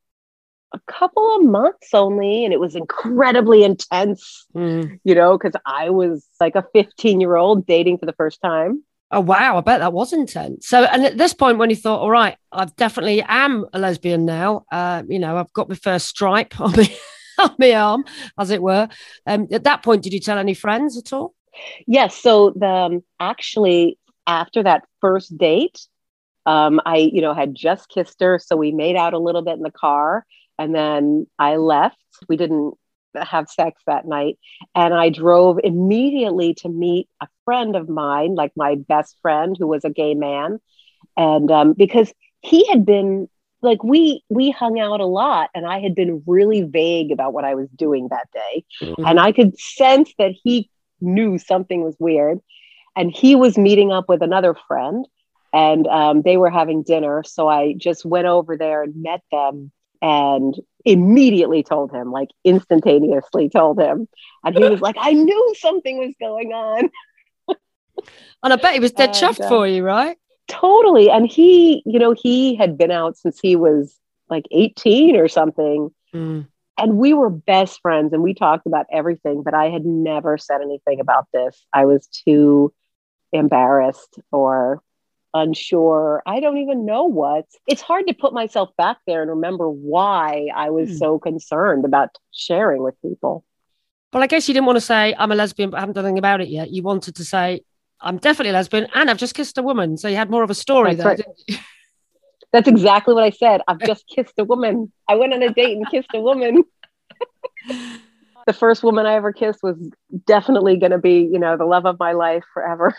a 0.73 0.79
couple 0.91 1.35
of 1.37 1.43
months 1.43 1.93
only, 1.93 2.43
and 2.43 2.53
it 2.53 2.59
was 2.59 2.75
incredibly 2.75 3.63
intense, 3.63 4.45
Mm. 4.55 4.99
you 5.03 5.15
know, 5.15 5.37
because 5.37 5.53
I 5.65 5.91
was 5.91 6.25
like 6.39 6.55
a 6.55 6.65
15 6.73 7.21
year 7.21 7.35
old 7.35 7.65
dating 7.65 7.99
for 7.99 8.05
the 8.05 8.13
first 8.13 8.41
time. 8.41 8.83
Oh, 9.09 9.21
wow. 9.21 9.57
I 9.57 9.61
bet 9.61 9.79
that 9.79 9.93
was 9.93 10.11
intense. 10.11 10.67
So, 10.67 10.83
and 10.83 11.05
at 11.05 11.17
this 11.17 11.33
point, 11.33 11.57
when 11.57 11.69
you 11.69 11.75
thought, 11.77 12.01
all 12.01 12.11
right, 12.11 12.37
I 12.51 12.65
definitely 12.65 13.21
am 13.21 13.65
a 13.73 13.79
lesbian 13.79 14.25
now, 14.25 14.65
uh, 14.71 15.03
you 15.07 15.19
know, 15.19 15.37
I've 15.37 15.53
got 15.53 15.69
my 15.69 15.75
first 15.75 16.07
stripe 16.07 16.59
on 16.59 16.71
my, 16.71 16.97
on 17.39 17.55
my 17.57 17.73
arm, 17.73 18.03
as 18.37 18.49
it 18.49 18.61
were. 18.61 18.89
Um, 19.25 19.47
at 19.51 19.63
that 19.63 19.83
point, 19.83 20.03
did 20.03 20.13
you 20.13 20.19
tell 20.19 20.37
any 20.37 20.53
friends 20.53 20.97
at 20.97 21.13
all? 21.13 21.33
Yes. 21.85 22.15
So 22.15 22.53
the 22.55 22.67
um, 22.67 23.03
actually 23.19 23.97
after 24.25 24.63
that 24.63 24.83
first 25.01 25.37
date, 25.37 25.87
um, 26.45 26.79
I 26.85 26.97
you 26.97 27.21
know 27.21 27.33
had 27.33 27.55
just 27.55 27.89
kissed 27.89 28.21
her, 28.21 28.39
so 28.39 28.55
we 28.55 28.71
made 28.71 28.95
out 28.95 29.13
a 29.13 29.19
little 29.19 29.41
bit 29.41 29.57
in 29.57 29.63
the 29.63 29.71
car, 29.71 30.25
and 30.59 30.73
then 30.73 31.27
I 31.39 31.55
left. 31.55 31.97
We 32.29 32.37
didn't 32.37 32.75
have 33.25 33.49
sex 33.49 33.81
that 33.87 34.07
night, 34.07 34.37
and 34.75 34.93
I 34.93 35.09
drove 35.09 35.59
immediately 35.63 36.53
to 36.55 36.69
meet 36.69 37.07
a 37.21 37.27
friend 37.45 37.75
of 37.75 37.89
mine, 37.89 38.35
like 38.35 38.51
my 38.55 38.75
best 38.75 39.17
friend, 39.21 39.55
who 39.57 39.67
was 39.67 39.85
a 39.85 39.89
gay 39.89 40.13
man, 40.13 40.59
and 41.15 41.51
um, 41.51 41.73
because 41.73 42.13
he 42.41 42.67
had 42.67 42.85
been 42.85 43.27
like 43.61 43.83
we 43.83 44.23
we 44.29 44.51
hung 44.51 44.79
out 44.79 44.99
a 44.99 45.05
lot 45.05 45.49
and 45.55 45.65
i 45.65 45.79
had 45.79 45.95
been 45.95 46.21
really 46.27 46.61
vague 46.61 47.11
about 47.11 47.33
what 47.33 47.43
i 47.43 47.55
was 47.55 47.67
doing 47.75 48.07
that 48.11 48.27
day 48.31 48.63
and 49.03 49.19
I 49.19 49.31
could 49.31 49.59
sense 49.59 50.13
that 50.19 50.33
he 50.43 50.69
knew 51.01 51.37
something 51.37 51.83
was 51.83 51.95
weird. 51.99 52.39
And 52.95 53.11
he 53.11 53.35
was 53.35 53.57
meeting 53.57 53.91
up 53.91 54.09
with 54.09 54.23
another 54.23 54.55
friend, 54.67 55.07
and 55.53 55.85
um, 55.87 56.23
they 56.23 56.35
were 56.35 56.49
having 56.49 56.81
dinner. 56.81 57.23
So 57.25 57.47
I 57.47 57.75
just 57.77 58.03
went 58.03 58.25
over 58.25 58.57
there 58.57 58.81
and 58.81 59.03
met 59.03 59.21
them, 59.31 59.71
and 60.01 60.55
immediately 60.87 61.63
told 61.63 61.91
him, 61.91 62.11
like 62.11 62.29
instantaneously 62.43 63.49
told 63.49 63.79
him, 63.79 64.07
and 64.43 64.57
he 64.57 64.63
was 64.63 64.81
like, 64.81 64.95
"I 64.99 65.13
knew 65.27 65.55
something 65.59 65.99
was 65.99 66.15
going 66.19 66.53
on." 66.53 66.89
And 68.43 68.53
I 68.53 68.55
bet 68.57 68.75
he 68.75 68.79
was 68.79 68.91
dead 68.91 69.09
And, 69.09 69.17
chuffed 69.17 69.43
uh, 69.43 69.49
for 69.49 69.67
you, 69.67 69.83
right? 69.83 70.15
Totally. 70.47 71.09
And 71.09 71.25
he, 71.27 71.81
you 71.87 71.97
know, 71.97 72.13
he 72.15 72.55
had 72.55 72.77
been 72.77 72.91
out 72.91 73.17
since 73.17 73.39
he 73.41 73.55
was 73.55 73.97
like 74.29 74.45
18 74.51 75.15
or 75.15 75.27
something. 75.27 75.89
Mm. 76.13 76.47
and 76.77 76.97
we 76.97 77.13
were 77.13 77.29
best 77.29 77.81
friends 77.81 78.13
and 78.13 78.21
we 78.23 78.33
talked 78.33 78.65
about 78.65 78.85
everything 78.89 79.43
but 79.43 79.53
i 79.53 79.69
had 79.69 79.85
never 79.85 80.37
said 80.37 80.61
anything 80.61 81.01
about 81.01 81.27
this 81.33 81.65
i 81.73 81.83
was 81.83 82.07
too 82.07 82.73
embarrassed 83.33 84.19
or 84.31 84.81
unsure. 85.33 86.21
I 86.25 86.39
don't 86.39 86.57
even 86.57 86.85
know 86.85 87.03
what. 87.05 87.45
It's 87.67 87.81
hard 87.81 88.07
to 88.07 88.13
put 88.13 88.33
myself 88.33 88.69
back 88.77 88.97
there 89.05 89.21
and 89.21 89.29
remember 89.29 89.69
why 89.69 90.47
I 90.55 90.69
was 90.69 90.89
Hmm. 90.91 90.95
so 90.97 91.19
concerned 91.19 91.85
about 91.85 92.09
sharing 92.31 92.81
with 92.83 92.95
people. 93.01 93.43
Well, 94.13 94.23
I 94.23 94.27
guess 94.27 94.47
you 94.47 94.53
didn't 94.53 94.65
want 94.67 94.77
to 94.77 94.81
say 94.81 95.13
I'm 95.17 95.31
a 95.31 95.35
lesbian, 95.35 95.69
but 95.69 95.77
I 95.77 95.79
haven't 95.81 95.95
done 95.95 96.05
anything 96.05 96.17
about 96.17 96.41
it 96.41 96.47
yet. 96.47 96.71
You 96.71 96.81
wanted 96.83 97.15
to 97.15 97.25
say 97.25 97.61
I'm 97.99 98.17
definitely 98.17 98.51
a 98.51 98.53
lesbian 98.53 98.87
and 98.93 99.09
I've 99.09 99.17
just 99.17 99.33
kissed 99.35 99.57
a 99.57 99.63
woman. 99.63 99.97
So 99.97 100.07
you 100.07 100.15
had 100.15 100.29
more 100.29 100.43
of 100.43 100.49
a 100.49 100.55
story 100.55 100.95
That's 100.95 100.97
there. 101.03 101.07
right. 101.07 101.17
didn't 101.17 101.39
you? 101.47 101.57
That's 102.53 102.67
exactly 102.69 103.13
what 103.13 103.23
I 103.23 103.31
said. 103.31 103.61
I've 103.67 103.79
just 103.85 104.07
kissed 104.07 104.33
a 104.37 104.43
woman. 104.45 104.91
I 105.09 105.15
went 105.15 105.33
on 105.33 105.43
a 105.43 105.49
date 105.53 105.75
and 105.75 105.89
kissed 105.89 106.09
a 106.13 106.21
woman. 106.21 106.63
the 107.67 108.53
first 108.53 108.83
woman 108.83 109.05
I 109.05 109.15
ever 109.15 109.33
kissed 109.33 109.59
was 109.61 109.75
definitely 110.25 110.77
going 110.77 110.91
to 110.93 110.97
be, 110.97 111.27
you 111.31 111.39
know, 111.39 111.57
the 111.57 111.65
love 111.65 111.85
of 111.85 111.99
my 111.99 112.13
life 112.13 112.43
forever. 112.53 112.95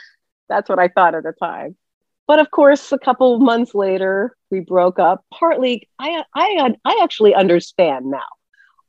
That's 0.48 0.68
what 0.68 0.78
I 0.78 0.88
thought 0.88 1.14
at 1.14 1.22
the 1.24 1.32
time. 1.32 1.76
But 2.28 2.38
of 2.38 2.50
course, 2.50 2.92
a 2.92 2.98
couple 2.98 3.34
of 3.34 3.40
months 3.40 3.74
later, 3.74 4.36
we 4.50 4.60
broke 4.60 4.98
up. 4.98 5.24
Partly, 5.32 5.88
I, 5.98 6.22
I, 6.34 6.74
I 6.84 7.00
actually 7.02 7.34
understand 7.34 8.10
now. 8.10 8.20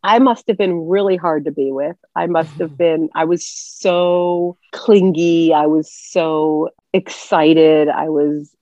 I 0.04 0.20
must 0.20 0.48
have 0.50 0.58
been 0.58 0.88
really 0.88 1.16
hard 1.16 1.46
to 1.46 1.52
be 1.52 1.72
with. 1.72 1.96
I 2.16 2.28
must 2.28 2.52
have 2.56 2.72
mm-hmm. 2.72 2.76
been, 2.76 3.10
I 3.16 3.24
was 3.24 3.46
so 3.46 4.58
clingy. 4.74 5.54
I 5.54 5.68
was 5.68 5.92
so 5.92 6.70
excited. 6.94 7.88
I 7.88 8.10
was, 8.10 8.54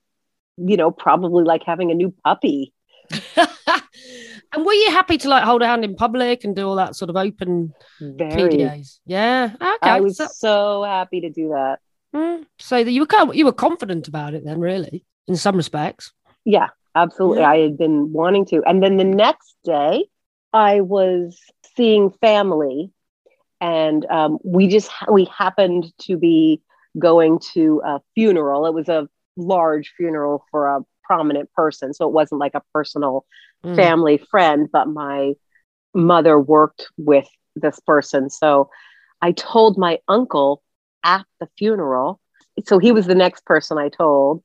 you 0.56 0.76
know, 0.76 0.92
probably 0.92 1.44
like 1.44 1.64
having 1.64 1.90
a 1.90 1.94
new 1.94 2.14
puppy. 2.24 2.72
and 3.36 4.64
were 4.64 4.72
you 4.72 4.90
happy 4.90 5.18
to 5.18 5.28
like 5.28 5.42
hold 5.42 5.62
a 5.62 5.66
hand 5.66 5.84
in 5.84 5.96
public 5.96 6.44
and 6.44 6.54
do 6.54 6.68
all 6.68 6.76
that 6.76 6.94
sort 6.94 7.10
of 7.10 7.16
open 7.16 7.72
Very. 8.00 8.52
PDAs? 8.52 8.98
Yeah. 9.06 9.50
Okay. 9.54 9.76
I 9.82 10.00
was 10.00 10.18
so, 10.18 10.28
so 10.32 10.84
happy 10.84 11.22
to 11.22 11.30
do 11.30 11.48
that. 11.48 11.80
Mm, 12.14 12.44
so 12.58 12.82
that 12.84 12.90
you 12.90 13.00
were 13.02 13.06
kind 13.06 13.28
of- 13.30 13.36
you 13.36 13.44
were 13.44 13.52
confident 13.52 14.08
about 14.08 14.34
it 14.34 14.44
then, 14.44 14.60
really, 14.60 15.04
in 15.26 15.36
some 15.36 15.56
respects. 15.56 16.12
Yeah, 16.44 16.68
absolutely. 16.94 17.40
Yeah. 17.40 17.50
I 17.50 17.58
had 17.58 17.76
been 17.78 18.12
wanting 18.12 18.44
to. 18.46 18.62
And 18.64 18.82
then 18.82 18.96
the 18.96 19.04
next 19.04 19.56
day, 19.64 20.06
I 20.52 20.80
was 20.80 21.38
seeing 21.76 22.10
family, 22.10 22.90
and 23.60 24.06
um, 24.06 24.38
we 24.44 24.68
just 24.68 24.90
we 25.10 25.24
happened 25.26 25.92
to 26.02 26.16
be 26.16 26.62
going 26.98 27.38
to 27.54 27.82
a 27.84 28.00
funeral. 28.14 28.66
It 28.66 28.74
was 28.74 28.88
a 28.88 29.08
large 29.36 29.92
funeral 29.96 30.44
for 30.50 30.66
a 30.66 30.80
prominent 31.04 31.52
person, 31.52 31.92
so 31.94 32.06
it 32.06 32.12
wasn't 32.12 32.40
like 32.40 32.54
a 32.54 32.62
personal 32.72 33.24
Mm. 33.64 33.74
family 33.74 34.18
friend, 34.18 34.68
but 34.72 34.86
my 34.86 35.34
mother 35.92 36.38
worked 36.38 36.86
with 36.96 37.26
this 37.56 37.80
person. 37.80 38.30
So 38.30 38.70
I 39.20 39.32
told 39.32 39.76
my 39.76 39.98
uncle 40.06 40.62
at 41.08 41.24
the 41.40 41.48
funeral. 41.56 42.20
So 42.66 42.78
he 42.78 42.92
was 42.92 43.06
the 43.06 43.14
next 43.14 43.44
person 43.46 43.78
I 43.78 43.88
told 43.88 44.42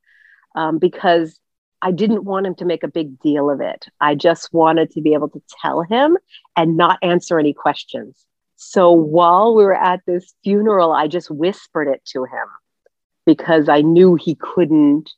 um, 0.55 0.79
because 0.79 1.39
I 1.81 1.91
didn't 1.91 2.23
want 2.23 2.45
him 2.45 2.55
to 2.55 2.65
make 2.65 2.83
a 2.83 2.87
big 2.87 3.19
deal 3.19 3.49
of 3.49 3.59
it. 3.59 3.85
I 3.99 4.15
just 4.15 4.53
wanted 4.53 4.91
to 4.91 5.01
be 5.01 5.13
able 5.13 5.29
to 5.29 5.41
tell 5.61 5.81
him 5.81 6.17
and 6.55 6.77
not 6.77 6.99
answer 7.01 7.37
any 7.37 7.53
questions. 7.53 8.25
So 8.55 8.91
while 8.91 9.55
we 9.55 9.63
were 9.63 9.75
at 9.75 9.99
this 10.07 10.33
funeral, 10.43 10.93
I 10.93 11.07
just 11.07 11.29
whispered 11.29 11.89
it 11.89 12.01
to 12.13 12.23
him 12.23 12.47
because 13.25 13.67
I 13.67 13.81
knew 13.81 14.15
he 14.15 14.35
couldn't 14.35 15.09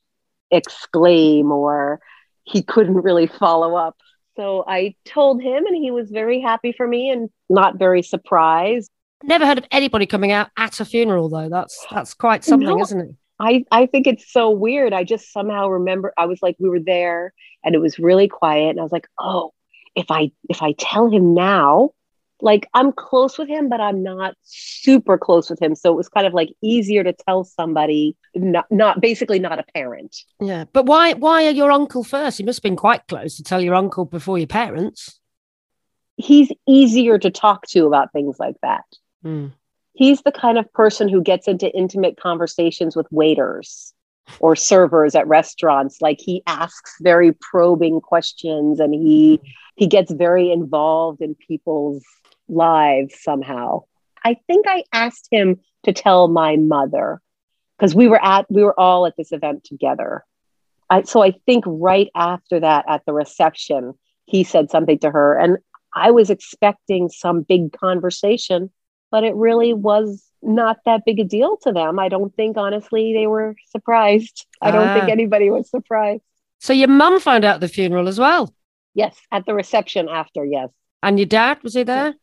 exclaim 0.49 1.51
or 1.51 1.99
he 2.43 2.63
couldn't 2.63 2.95
really 2.95 3.27
follow 3.27 3.75
up. 3.75 3.97
So 4.35 4.63
I 4.67 4.95
told 5.05 5.41
him, 5.41 5.65
and 5.65 5.75
he 5.75 5.91
was 5.91 6.09
very 6.09 6.41
happy 6.41 6.73
for 6.73 6.87
me 6.87 7.09
and 7.09 7.29
not 7.49 7.77
very 7.77 8.01
surprised. 8.01 8.89
Never 9.27 9.45
heard 9.45 9.57
of 9.57 9.65
anybody 9.71 10.05
coming 10.05 10.31
out 10.31 10.49
at 10.57 10.79
a 10.79 10.85
funeral 10.85 11.29
though. 11.29 11.49
That's 11.49 11.85
that's 11.91 12.13
quite 12.13 12.43
something, 12.43 12.67
No. 12.77 12.81
isn't 12.81 12.99
it? 12.99 13.15
I, 13.39 13.65
I 13.69 13.85
think 13.87 14.07
it's 14.07 14.31
so 14.31 14.49
weird. 14.49 14.93
I 14.93 15.03
just 15.03 15.33
somehow 15.33 15.67
remember 15.67 16.13
I 16.17 16.25
was 16.25 16.41
like, 16.41 16.55
we 16.57 16.69
were 16.69 16.79
there 16.79 17.33
and 17.65 17.75
it 17.75 17.79
was 17.79 17.99
really 17.99 18.27
quiet. 18.29 18.69
And 18.69 18.79
I 18.79 18.83
was 18.83 18.93
like, 18.93 19.07
oh, 19.19 19.53
if 19.95 20.09
I 20.09 20.31
if 20.49 20.61
I 20.61 20.73
tell 20.77 21.09
him 21.09 21.33
now, 21.33 21.89
like 22.41 22.67
I'm 22.73 22.91
close 22.93 23.37
with 23.37 23.49
him, 23.49 23.67
but 23.67 23.81
I'm 23.81 24.03
not 24.03 24.35
super 24.43 25.17
close 25.17 25.49
with 25.49 25.61
him. 25.61 25.75
So 25.75 25.91
it 25.91 25.95
was 25.97 26.07
kind 26.07 26.27
of 26.27 26.33
like 26.33 26.49
easier 26.61 27.03
to 27.03 27.11
tell 27.13 27.43
somebody, 27.43 28.15
not 28.35 28.71
not 28.71 29.01
basically 29.01 29.39
not 29.39 29.59
a 29.59 29.63
parent. 29.73 30.15
Yeah. 30.39 30.65
But 30.71 30.85
why 30.85 31.13
why 31.13 31.45
are 31.47 31.51
your 31.51 31.71
uncle 31.71 32.03
first? 32.05 32.39
You 32.39 32.45
must 32.45 32.59
have 32.59 32.63
been 32.63 32.75
quite 32.77 33.07
close 33.07 33.35
to 33.37 33.43
tell 33.43 33.59
your 33.61 33.75
uncle 33.75 34.05
before 34.05 34.37
your 34.37 34.47
parents. 34.47 35.19
He's 36.17 36.49
easier 36.65 37.17
to 37.19 37.29
talk 37.31 37.67
to 37.67 37.85
about 37.85 38.13
things 38.13 38.37
like 38.39 38.55
that. 38.61 38.85
Mm. 39.25 39.51
he's 39.93 40.21
the 40.21 40.31
kind 40.31 40.57
of 40.57 40.71
person 40.73 41.09
who 41.09 41.21
gets 41.21 41.47
into 41.47 41.75
intimate 41.75 42.17
conversations 42.17 42.95
with 42.95 43.07
waiters 43.11 43.93
or 44.39 44.55
servers 44.55 45.15
at 45.15 45.27
restaurants. 45.27 46.01
Like 46.01 46.19
he 46.19 46.43
asks 46.47 46.95
very 47.01 47.31
probing 47.31 48.01
questions 48.01 48.79
and 48.79 48.93
he 48.93 49.39
he 49.75 49.87
gets 49.87 50.11
very 50.11 50.51
involved 50.51 51.21
in 51.21 51.35
people's 51.35 52.03
lives 52.47 53.15
somehow. 53.21 53.83
I 54.23 54.37
think 54.47 54.65
i 54.67 54.83
asked 54.93 55.27
him 55.31 55.59
to 55.83 55.93
tell 55.93 56.27
my 56.27 56.55
mother 56.55 57.21
because 57.77 57.95
we 57.95 58.07
were 58.07 58.23
at 58.23 58.45
we 58.49 58.63
were 58.63 58.79
all 58.79 59.05
at 59.05 59.15
this 59.17 59.31
event 59.31 59.63
together. 59.63 60.23
I, 60.89 61.01
so 61.01 61.23
i 61.23 61.31
think 61.31 61.63
right 61.67 62.09
after 62.15 62.59
that 62.59 62.85
at 62.87 63.03
the 63.05 63.13
reception 63.13 63.93
he 64.25 64.43
said 64.43 64.69
something 64.69 64.99
to 64.99 65.09
her 65.09 65.35
and 65.35 65.57
i 65.95 66.11
was 66.11 66.29
expecting 66.29 67.09
some 67.09 67.41
big 67.41 67.71
conversation 67.73 68.69
but 69.15 69.23
it 69.23 69.33
really 69.47 69.71
was 69.73 70.07
not 70.43 70.75
that 70.85 71.05
big 71.05 71.19
a 71.21 71.23
deal 71.23 71.55
to 71.63 71.71
them. 71.71 71.99
I 72.05 72.09
don't 72.09 72.35
think, 72.35 72.57
honestly, 72.57 73.13
they 73.13 73.27
were 73.27 73.55
surprised. 73.75 74.45
I 74.61 74.71
don't 74.71 74.91
think 74.93 75.05
Ah. 75.07 75.17
anybody 75.19 75.49
was 75.49 75.69
surprised. 75.69 76.21
So 76.59 76.73
your 76.73 76.89
mum 76.89 77.21
found 77.21 77.45
out 77.45 77.61
the 77.61 77.69
funeral 77.69 78.09
as 78.09 78.19
well. 78.19 78.43
Yes, 78.93 79.15
at 79.31 79.45
the 79.45 79.53
reception 79.53 80.09
after, 80.09 80.43
yes. 80.57 80.69
And 81.01 81.17
your 81.17 81.27
dad, 81.27 81.63
was 81.63 81.75
he 81.75 81.83
there? 81.83 82.15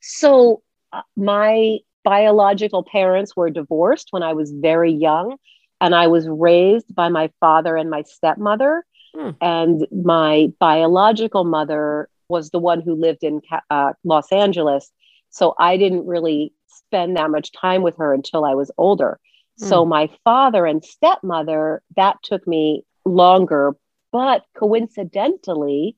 So, 0.00 0.62
uh, 0.92 1.02
my 1.16 1.78
biological 2.02 2.82
parents 2.82 3.36
were 3.36 3.50
divorced 3.50 4.08
when 4.10 4.24
I 4.24 4.32
was 4.40 4.50
very 4.70 4.92
young, 4.92 5.36
and 5.80 5.94
I 5.94 6.08
was 6.08 6.24
raised 6.28 6.92
by 6.92 7.08
my 7.08 7.30
father 7.38 7.76
and 7.76 7.88
my 7.88 8.02
stepmother. 8.02 8.84
Hmm. 9.14 9.30
And 9.40 9.86
my 9.92 10.52
biological 10.58 11.44
mother 11.44 12.08
was 12.28 12.50
the 12.50 12.58
one 12.58 12.80
who 12.80 12.94
lived 13.06 13.22
in 13.22 13.42
uh, 13.70 13.92
Los 14.02 14.32
Angeles. 14.32 14.90
So, 15.32 15.54
I 15.58 15.76
didn't 15.76 16.06
really 16.06 16.52
spend 16.66 17.16
that 17.16 17.30
much 17.30 17.52
time 17.52 17.82
with 17.82 17.96
her 17.96 18.14
until 18.14 18.44
I 18.44 18.54
was 18.54 18.70
older. 18.78 19.18
Hmm. 19.58 19.66
So, 19.66 19.84
my 19.84 20.08
father 20.24 20.64
and 20.64 20.84
stepmother, 20.84 21.82
that 21.96 22.16
took 22.22 22.46
me 22.46 22.84
longer. 23.04 23.74
But 24.12 24.44
coincidentally, 24.54 25.96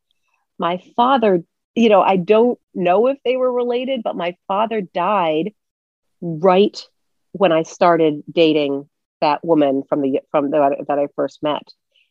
my 0.59 0.81
father 0.97 1.45
you 1.75 1.89
know, 1.89 2.03
I 2.03 2.17
don't 2.17 2.59
know 2.75 3.07
if 3.09 3.19
they 3.25 3.37
were 3.37 3.53
related, 3.53 4.03
but 4.03 4.17
my 4.17 4.37
father 4.47 4.81
died 4.81 5.53
right 6.21 6.81
when 7.33 7.53
I 7.53 7.65
started 7.65 8.23
dating 8.31 8.89
that 9.21 9.45
woman 9.45 9.83
from 9.89 10.01
the 10.01 10.21
from 10.31 10.51
the 10.51 10.85
that 10.89 10.99
I 10.99 11.09
first 11.17 11.43
met. 11.43 11.63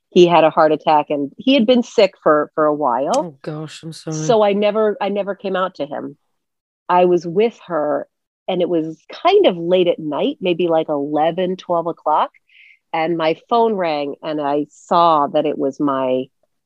He 0.10 0.28
had 0.28 0.44
a 0.44 0.50
heart 0.50 0.72
attack 0.72 1.08
and 1.10 1.32
he 1.38 1.54
had 1.54 1.66
been 1.66 1.84
sick 1.84 2.14
for 2.22 2.52
for 2.56 2.66
a 2.66 2.76
while. 2.76 3.18
Oh 3.18 3.38
gosh, 3.42 3.84
I'm 3.84 3.94
sorry. 3.94 4.18
So 4.18 4.44
I 4.44 4.54
never 4.54 4.98
I 5.02 5.10
never 5.10 5.36
came 5.36 5.56
out 5.56 5.76
to 5.76 5.86
him. 5.86 6.18
I 6.90 7.06
was 7.06 7.26
with 7.26 7.60
her 7.68 8.08
and 8.48 8.62
it 8.62 8.70
was 8.70 9.02
kind 9.12 9.46
of 9.46 9.58
late 9.58 9.88
at 9.88 10.00
night, 10.00 10.38
maybe 10.42 10.68
like 10.68 10.90
11, 10.90 11.56
12 11.58 11.88
o'clock. 11.88 12.32
And 12.92 13.18
my 13.18 13.40
phone 13.50 13.74
rang 13.74 14.16
and 14.22 14.40
I 14.42 14.68
saw 14.70 15.28
that 15.28 15.46
it 15.46 15.58
was 15.58 15.80
my 15.80 16.26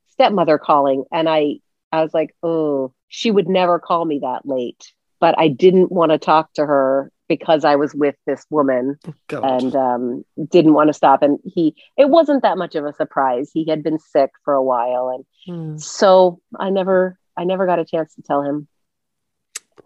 stepmother 0.10 0.58
calling. 0.58 1.04
And 1.12 1.30
I 1.30 1.60
I 1.92 2.02
was 2.02 2.14
like, 2.14 2.36
oh, 2.44 2.94
she 3.08 3.32
would 3.32 3.48
never 3.48 3.80
call 3.80 4.04
me 4.04 4.20
that 4.20 4.46
late. 4.46 4.92
But 5.20 5.36
I 5.38 5.48
didn't 5.48 5.92
want 5.92 6.12
to 6.12 6.18
talk 6.18 6.52
to 6.54 6.66
her 6.66 7.12
because 7.30 7.64
I 7.64 7.76
was 7.76 7.94
with 7.96 8.16
this 8.26 8.46
woman 8.50 8.98
Oh, 9.08 9.14
God. 9.28 9.44
and 9.64 9.76
um, 9.76 10.26
didn't 10.50 10.74
want 10.74 10.88
to 10.88 10.94
stop. 10.94 11.22
And 11.22 11.40
he, 11.46 11.76
it 11.98 12.10
wasn't 12.10 12.44
that 12.44 12.58
much 12.58 12.76
of 12.76 12.86
a 12.86 12.94
surprise. 12.94 13.50
He 13.54 13.66
had 13.70 13.84
been 13.84 14.00
sick 14.00 14.32
for 14.44 14.54
a 14.54 14.64
while, 14.64 15.10
and 15.10 15.26
Hmm. 15.46 15.78
so 15.78 16.42
I 16.60 16.70
never, 16.72 17.18
I 17.38 17.46
never 17.46 17.66
got 17.66 17.80
a 17.80 17.86
chance 17.86 18.14
to 18.16 18.22
tell 18.22 18.42
him. 18.44 18.68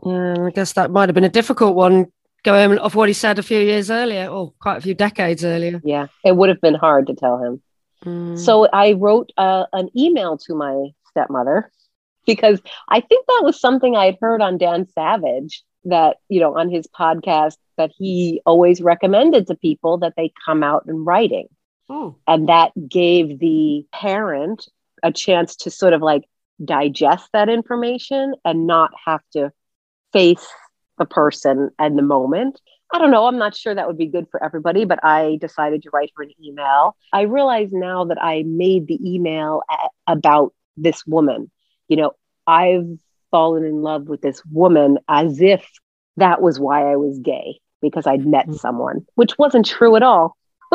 Yeah, 0.06 0.46
I 0.46 0.50
guess 0.52 0.74
that 0.74 0.92
might 0.92 1.10
have 1.10 1.16
been 1.16 1.24
a 1.24 1.30
difficult 1.30 1.76
one 1.76 2.08
going 2.44 2.78
off 2.80 2.96
what 2.96 3.10
he 3.10 3.14
said 3.14 3.40
a 3.40 3.44
few 3.44 3.60
years 3.60 3.92
earlier, 3.92 4.28
or 4.28 4.54
quite 4.60 4.78
a 4.78 4.82
few 4.82 4.94
decades 4.94 5.44
earlier. 5.44 5.82
Yeah, 5.84 6.08
it 6.24 6.36
would 6.36 6.50
have 6.50 6.62
been 6.62 6.76
hard 6.76 7.08
to 7.08 7.16
tell 7.16 7.38
him. 7.38 7.62
Hmm. 8.04 8.36
So 8.36 8.68
I 8.72 8.94
wrote 8.94 9.32
uh, 9.38 9.66
an 9.74 9.90
email 9.96 10.38
to 10.40 10.56
my 10.56 10.90
stepmother 11.10 11.72
because 12.26 12.62
I 12.90 13.00
think 13.02 13.26
that 13.28 13.42
was 13.44 13.60
something 13.60 13.96
I 13.96 14.06
had 14.06 14.18
heard 14.22 14.42
on 14.42 14.58
Dan 14.58 14.88
Savage 14.88 15.64
that, 15.86 16.18
you 16.30 16.40
know, 16.40 16.58
on 16.58 16.70
his 16.70 16.88
podcast 16.88 17.58
that 17.78 17.92
he 17.96 18.42
always 18.46 18.82
recommended 18.82 19.48
to 19.48 19.56
people 19.56 19.98
that 20.00 20.14
they 20.16 20.32
come 20.46 20.64
out 20.64 20.86
in 20.88 21.04
writing. 21.04 21.48
Oh. 21.90 22.16
And 22.28 22.50
that 22.50 22.72
gave 22.88 23.40
the 23.40 23.86
parent 23.92 24.68
a 25.04 25.12
chance 25.12 25.56
to 25.58 25.72
sort 25.72 25.94
of 25.94 26.02
like 26.02 26.24
digest 26.64 27.30
that 27.34 27.50
information 27.50 28.36
and 28.46 28.68
not 28.68 28.92
have 29.06 29.22
to 29.34 29.52
face 30.14 30.46
the 30.98 31.06
person 31.06 31.70
and 31.80 31.98
the 31.98 32.04
moment. 32.04 32.60
I 32.94 33.00
don't 33.00 33.12
know. 33.12 33.26
I'm 33.26 33.38
not 33.38 33.56
sure 33.56 33.74
that 33.74 33.88
would 33.88 33.98
be 33.98 34.08
good 34.08 34.28
for 34.30 34.44
everybody, 34.44 34.84
but 34.84 35.04
I 35.04 35.38
decided 35.40 35.84
to 35.84 35.90
write 35.94 36.12
her 36.18 36.24
an 36.24 36.32
email. 36.44 36.96
I 37.14 37.22
realize 37.22 37.70
now 37.72 38.04
that 38.06 38.22
I 38.22 38.44
made 38.46 38.88
the 38.88 39.00
email 39.02 39.62
a- 39.70 40.12
about 40.12 40.54
this 40.76 41.06
woman. 41.06 41.50
You 41.88 41.98
know, 41.98 42.12
I've 42.46 42.88
fallen 43.32 43.64
in 43.64 43.82
love 43.82 44.10
with 44.10 44.22
this 44.22 44.44
woman 44.52 44.98
as 45.08 45.40
if 45.42 45.66
that 46.18 46.42
was 46.42 46.60
why 46.60 46.92
I 46.92 46.98
was 46.98 47.20
gay 47.20 47.60
because 47.82 48.06
I'd 48.06 48.26
met 48.26 48.48
mm. 48.48 48.60
someone, 48.60 49.06
which 49.16 49.38
wasn't 49.38 49.66
true 49.66 49.96
at 49.96 50.04
all. 50.04 50.36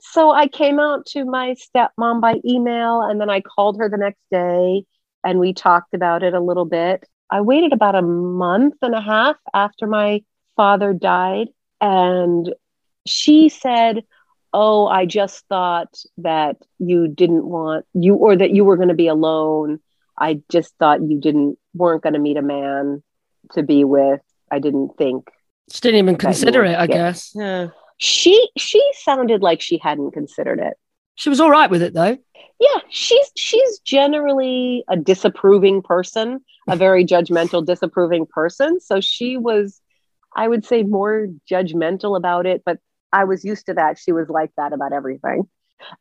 so 0.00 0.30
I 0.30 0.48
came 0.48 0.78
out 0.78 1.06
to 1.06 1.24
my 1.24 1.54
stepmom 1.54 2.20
by 2.20 2.40
email 2.44 3.00
and 3.02 3.20
then 3.20 3.30
I 3.30 3.40
called 3.40 3.78
her 3.78 3.88
the 3.88 3.96
next 3.96 4.20
day 4.30 4.84
and 5.24 5.38
we 5.38 5.52
talked 5.52 5.94
about 5.94 6.22
it 6.22 6.34
a 6.34 6.40
little 6.40 6.64
bit. 6.64 7.04
I 7.30 7.40
waited 7.40 7.72
about 7.72 7.94
a 7.94 8.02
month 8.02 8.74
and 8.82 8.94
a 8.94 9.00
half 9.00 9.36
after 9.54 9.86
my 9.86 10.22
father 10.56 10.92
died 10.92 11.48
and 11.80 12.52
she 13.06 13.48
said, 13.48 14.04
"Oh, 14.52 14.86
I 14.86 15.06
just 15.06 15.46
thought 15.48 15.94
that 16.18 16.56
you 16.78 17.08
didn't 17.08 17.46
want 17.46 17.86
you 17.94 18.14
or 18.14 18.36
that 18.36 18.50
you 18.50 18.64
were 18.64 18.76
going 18.76 18.88
to 18.88 18.94
be 18.94 19.08
alone. 19.08 19.80
I 20.18 20.42
just 20.50 20.74
thought 20.78 21.02
you 21.02 21.20
didn't 21.20 21.58
weren't 21.74 22.02
going 22.02 22.14
to 22.14 22.18
meet 22.18 22.36
a 22.36 22.42
man 22.42 23.02
to 23.52 23.62
be 23.62 23.84
with. 23.84 24.20
I 24.50 24.58
didn't 24.58 24.96
think 24.96 25.30
she 25.70 25.80
didn't 25.80 25.98
even 25.98 26.16
consider 26.16 26.64
it, 26.64 26.76
I 26.76 26.86
guess. 26.86 27.32
Yeah. 27.34 27.68
She 27.98 28.48
she 28.56 28.82
sounded 28.94 29.42
like 29.42 29.60
she 29.60 29.78
hadn't 29.78 30.12
considered 30.12 30.60
it. 30.60 30.74
She 31.16 31.28
was 31.28 31.40
all 31.40 31.50
right 31.50 31.70
with 31.70 31.82
it 31.82 31.94
though. 31.94 32.16
Yeah, 32.60 32.80
she's 32.90 33.30
she's 33.36 33.78
generally 33.80 34.84
a 34.88 34.96
disapproving 34.96 35.82
person, 35.82 36.40
a 36.68 36.76
very 36.76 37.04
judgmental, 37.04 37.64
disapproving 37.64 38.26
person. 38.26 38.80
So 38.80 39.00
she 39.00 39.36
was, 39.36 39.80
I 40.36 40.48
would 40.48 40.64
say, 40.64 40.82
more 40.82 41.28
judgmental 41.50 42.16
about 42.16 42.46
it, 42.46 42.62
but 42.64 42.78
I 43.12 43.24
was 43.24 43.44
used 43.44 43.66
to 43.66 43.74
that. 43.74 43.98
She 43.98 44.12
was 44.12 44.28
like 44.28 44.50
that 44.56 44.72
about 44.72 44.92
everything. 44.92 45.48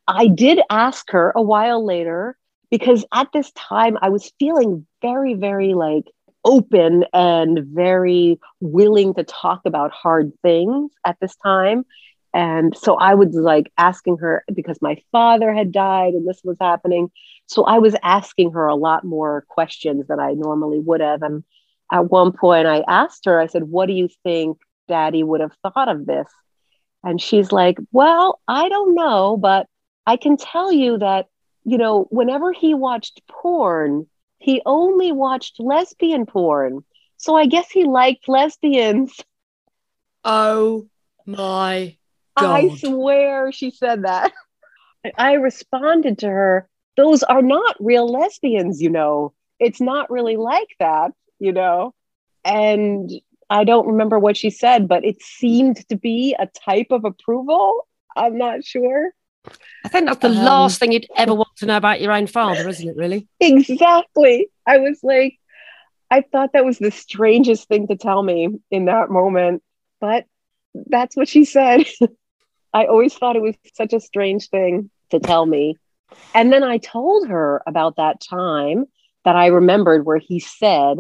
I 0.08 0.28
did 0.28 0.60
ask 0.70 1.10
her 1.12 1.32
a 1.36 1.42
while 1.42 1.86
later 1.86 2.38
because 2.70 3.06
at 3.14 3.28
this 3.34 3.52
time 3.54 3.98
I 4.02 4.10
was 4.10 4.32
feeling 4.40 4.86
very, 5.02 5.34
very 5.34 5.74
like 5.74 6.06
open 6.44 7.06
and 7.14 7.60
very 7.64 8.40
willing 8.60 9.14
to 9.16 9.24
talk 9.24 9.62
about 9.66 9.92
hard 9.92 10.32
things 10.42 10.92
at 11.06 11.18
this 11.22 11.36
time. 11.38 11.86
And 12.34 12.76
so 12.78 12.96
I 12.96 13.16
was 13.16 13.34
like 13.34 13.72
asking 13.78 14.18
her 14.18 14.44
because 14.54 14.82
my 14.82 14.98
father 15.12 15.54
had 15.54 15.72
died 15.72 16.14
and 16.14 16.28
this 16.28 16.42
was 16.44 16.58
happening. 16.60 17.10
So 17.48 17.64
I 17.64 17.80
was 17.80 17.96
asking 18.04 18.52
her 18.52 18.68
a 18.68 18.76
lot 18.76 19.04
more 19.04 19.46
questions 19.50 20.08
than 20.08 20.20
I 20.20 20.34
normally 20.34 20.80
would 20.80 21.02
have. 21.02 21.22
And 21.24 21.44
at 21.92 22.12
one 22.12 22.32
point 22.34 22.68
I 22.68 22.84
asked 22.88 23.26
her, 23.26 23.40
I 23.40 23.48
said, 23.48 23.64
What 23.64 23.88
do 23.88 23.94
you 23.94 24.10
think 24.24 24.58
daddy 24.88 25.24
would 25.24 25.42
have 25.42 25.54
thought 25.64 25.90
of 25.90 26.06
this? 26.06 26.28
And 27.04 27.22
she's 27.22 27.52
like, 27.52 27.78
Well, 27.92 28.40
I 28.48 28.70
don't 28.70 28.96
know, 28.96 29.38
but 29.38 29.68
I 30.06 30.18
can 30.18 30.38
tell 30.38 30.72
you 30.72 30.98
that, 31.00 31.28
you 31.64 31.78
know, 31.78 32.08
whenever 32.10 32.52
he 32.54 32.74
watched 32.74 33.22
porn, 33.28 34.08
he 34.40 34.62
only 34.66 35.12
watched 35.12 35.60
lesbian 35.60 36.26
porn. 36.26 36.84
So 37.18 37.36
I 37.36 37.46
guess 37.48 37.70
he 37.72 37.86
liked 37.86 38.30
lesbians. 38.30 39.16
Oh 40.24 40.88
my 41.26 41.97
God. 42.40 42.56
I 42.56 42.76
swear 42.78 43.52
she 43.52 43.72
said 43.72 44.04
that. 44.04 44.32
I 45.18 45.34
responded 45.34 46.20
to 46.20 46.28
her, 46.28 46.70
those 46.98 47.24
are 47.24 47.42
not 47.42 47.76
real 47.80 48.08
lesbians, 48.12 48.82
you 48.82 48.90
know. 48.90 49.34
It's 49.60 49.80
not 49.80 50.10
really 50.10 50.36
like 50.36 50.70
that, 50.80 51.12
you 51.40 51.52
know. 51.52 51.94
And 52.44 53.12
I 53.50 53.64
don't 53.64 53.88
remember 53.88 54.20
what 54.20 54.36
she 54.36 54.50
said, 54.50 54.88
but 54.88 55.06
it 55.06 55.22
seemed 55.22 55.88
to 55.90 55.96
be 55.96 56.36
a 56.38 56.48
type 56.48 56.88
of 56.92 57.06
approval. 57.06 57.88
I'm 58.16 58.38
not 58.38 58.64
sure. 58.66 59.12
I 59.86 59.90
think 59.90 60.08
that's 60.08 60.20
the 60.20 60.30
um, 60.30 60.36
last 60.36 60.80
thing 60.80 60.92
you'd 60.92 61.08
ever 61.16 61.34
want 61.34 61.56
to 61.58 61.66
know 61.66 61.78
about 61.78 62.02
your 62.02 62.12
own 62.12 62.28
father, 62.28 62.68
isn't 62.68 62.90
it, 62.90 62.96
really? 62.98 63.28
Exactly. 63.40 64.50
I 64.66 64.80
was 64.80 65.00
like, 65.04 65.38
I 66.12 66.22
thought 66.22 66.54
that 66.54 66.66
was 66.66 66.80
the 66.80 66.92
strangest 66.92 67.68
thing 67.68 67.88
to 67.88 67.96
tell 67.96 68.22
me 68.22 68.50
in 68.72 68.86
that 68.86 69.10
moment, 69.10 69.64
but 70.02 70.26
that's 70.74 71.16
what 71.16 71.28
she 71.28 71.46
said. 71.46 71.86
I 72.78 72.86
always 72.86 73.16
thought 73.16 73.36
it 73.36 73.42
was 73.42 73.56
such 73.74 73.92
a 73.92 74.00
strange 74.00 74.50
thing 74.50 74.92
to 75.10 75.20
tell 75.20 75.48
me. 75.48 75.78
And 76.36 76.54
then 76.54 76.64
I 76.64 76.78
told 76.78 77.28
her 77.28 77.64
about 77.66 77.96
that 77.96 78.22
time 78.22 78.86
that 79.26 79.36
I 79.36 79.48
remembered 79.48 80.06
where 80.06 80.20
he 80.20 80.40
said, 80.40 81.00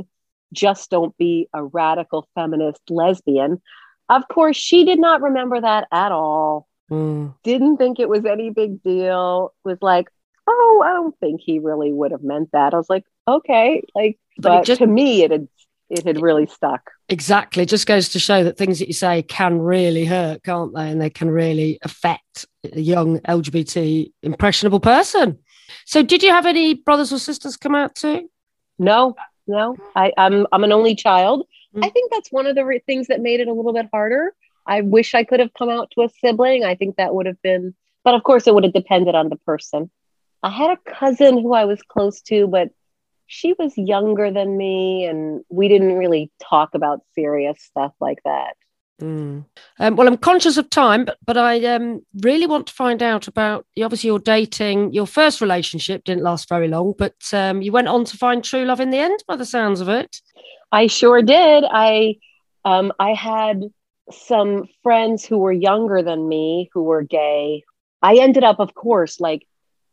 just 0.52 0.90
don't 0.90 1.16
be 1.18 1.50
a 1.54 1.64
radical 1.64 2.28
feminist 2.34 2.82
lesbian. 2.90 3.62
Of 4.10 4.28
course, 4.28 4.58
she 4.58 4.86
did 4.86 4.98
not 4.98 5.22
remember 5.22 5.62
that 5.62 5.88
at 5.92 6.12
all. 6.12 6.68
Mm. 6.90 7.36
Didn't 7.44 7.78
think 7.78 8.00
it 8.00 8.10
was 8.10 8.26
any 8.26 8.50
big 8.50 8.82
deal. 8.82 9.54
Was 9.64 9.78
like, 9.80 10.10
oh, 10.48 10.84
I 10.84 10.94
don't 10.94 11.16
think 11.20 11.42
he 11.42 11.60
really 11.60 11.94
would 11.94 12.10
have 12.10 12.24
meant 12.24 12.50
that. 12.54 12.74
I 12.74 12.78
was 12.78 12.90
like, 12.90 13.06
okay, 13.28 13.84
like, 13.94 14.18
but, 14.40 14.50
but 14.50 14.66
just, 14.66 14.80
to 14.80 14.88
me, 14.88 15.22
it 15.22 15.30
had 15.30 15.48
it 15.90 16.06
had 16.06 16.22
really 16.22 16.46
stuck. 16.46 16.92
Exactly. 17.10 17.64
It 17.64 17.70
just 17.70 17.88
goes 17.88 18.10
to 18.10 18.20
show 18.20 18.44
that 18.44 18.58
things 18.58 18.80
that 18.80 18.88
you 18.88 18.94
say 18.94 19.24
can 19.24 19.60
really 19.60 20.06
hurt, 20.06 20.44
can't 20.44 20.74
they? 20.76 20.90
And 20.90 21.02
they 21.02 21.10
can 21.10 21.30
really 21.30 21.80
affect 21.82 22.46
a 22.72 22.80
young 22.80 23.20
LGBT 23.22 24.12
impressionable 24.24 24.80
person. 24.80 25.40
So, 25.86 26.02
did 26.04 26.24
you 26.24 26.30
have 26.30 26.46
any 26.46 26.74
brothers 26.74 27.12
or 27.12 27.20
sisters 27.20 27.58
come 27.58 27.76
out 27.76 27.96
too? 27.96 28.30
No, 28.80 29.16
no. 29.48 29.76
I, 29.96 30.14
I'm 30.18 30.48
I'm 30.52 30.64
an 30.64 30.72
only 30.72 30.96
child. 30.96 31.48
Mm. 31.76 31.86
I 31.86 31.90
think 31.90 32.12
that's 32.12 32.32
one 32.32 32.48
of 32.48 32.56
the 32.56 32.66
re- 32.66 32.84
things 32.86 33.08
that 33.08 33.22
made 33.22 33.40
it 33.40 33.48
a 33.48 33.54
little 33.54 33.74
bit 33.74 33.88
harder 33.92 34.34
I 34.68 34.82
wish 34.82 35.16
I 35.16 35.24
could 35.24 35.40
have 35.40 35.54
come 35.54 35.70
out 35.70 35.92
to 35.92 36.02
a 36.04 36.10
sibling. 36.10 36.66
I 36.66 36.76
think 36.76 36.98
that 36.98 37.16
would 37.16 37.26
have 37.26 37.42
been, 37.42 37.74
but 38.04 38.14
of 38.14 38.24
course, 38.24 38.46
it 38.46 38.54
would 38.54 38.66
have 38.66 38.74
depended 38.74 39.16
on 39.16 39.30
the 39.30 39.38
person. 39.38 39.90
I 40.44 40.50
had 40.50 40.72
a 40.72 40.92
cousin 40.92 41.42
who 41.42 41.54
I 41.54 41.66
was 41.66 41.82
close 41.82 42.22
to, 42.24 42.48
but 42.48 42.70
she 43.28 43.54
was 43.60 43.78
younger 43.78 44.32
than 44.32 44.58
me, 44.58 45.06
and 45.06 45.44
we 45.50 45.68
didn't 45.68 45.98
really 45.98 46.32
talk 46.42 46.74
about 46.74 47.02
serious 47.14 47.62
stuff 47.62 47.94
like 48.00 48.20
that. 48.24 48.56
Mm. 49.02 49.46
Um, 49.80 49.96
well, 49.96 50.08
I'm 50.08 50.18
conscious 50.18 50.58
of 50.58 50.70
time, 50.70 51.06
but 51.06 51.18
but 51.26 51.38
I 51.38 51.64
um, 51.66 52.02
really 52.22 52.48
want 52.48 52.68
to 52.68 52.74
find 52.74 53.04
out 53.04 53.28
about. 53.28 53.66
Obviously, 53.82 54.08
you're 54.08 54.20
dating. 54.20 54.94
Your 54.94 55.06
first 55.06 55.40
relationship 55.40 56.04
didn't 56.04 56.24
last 56.24 56.50
very 56.50 56.68
long, 56.68 56.96
but 56.98 57.16
um, 57.34 57.62
you 57.62 57.72
went 57.72 57.88
on 57.88 58.06
to 58.06 58.18
find 58.18 58.44
true 58.44 58.66
love 58.66 58.80
in 58.80 58.90
the 58.90 58.98
end, 58.98 59.24
by 59.28 59.36
the 59.36 59.46
sounds 59.46 59.82
of 59.82 59.90
it. 59.90 60.22
I 60.72 60.88
sure 60.88 61.22
did. 61.22 61.64
I 61.70 62.16
um, 62.66 62.92
I 63.00 63.14
had 63.14 63.64
some 64.12 64.68
friends 64.84 65.26
who 65.26 65.38
were 65.38 65.52
younger 65.52 66.02
than 66.02 66.28
me 66.28 66.70
who 66.74 66.84
were 66.84 67.04
gay. 67.04 67.64
I 68.02 68.16
ended 68.16 68.44
up, 68.44 68.60
of 68.60 68.74
course, 68.74 69.20
like 69.20 69.46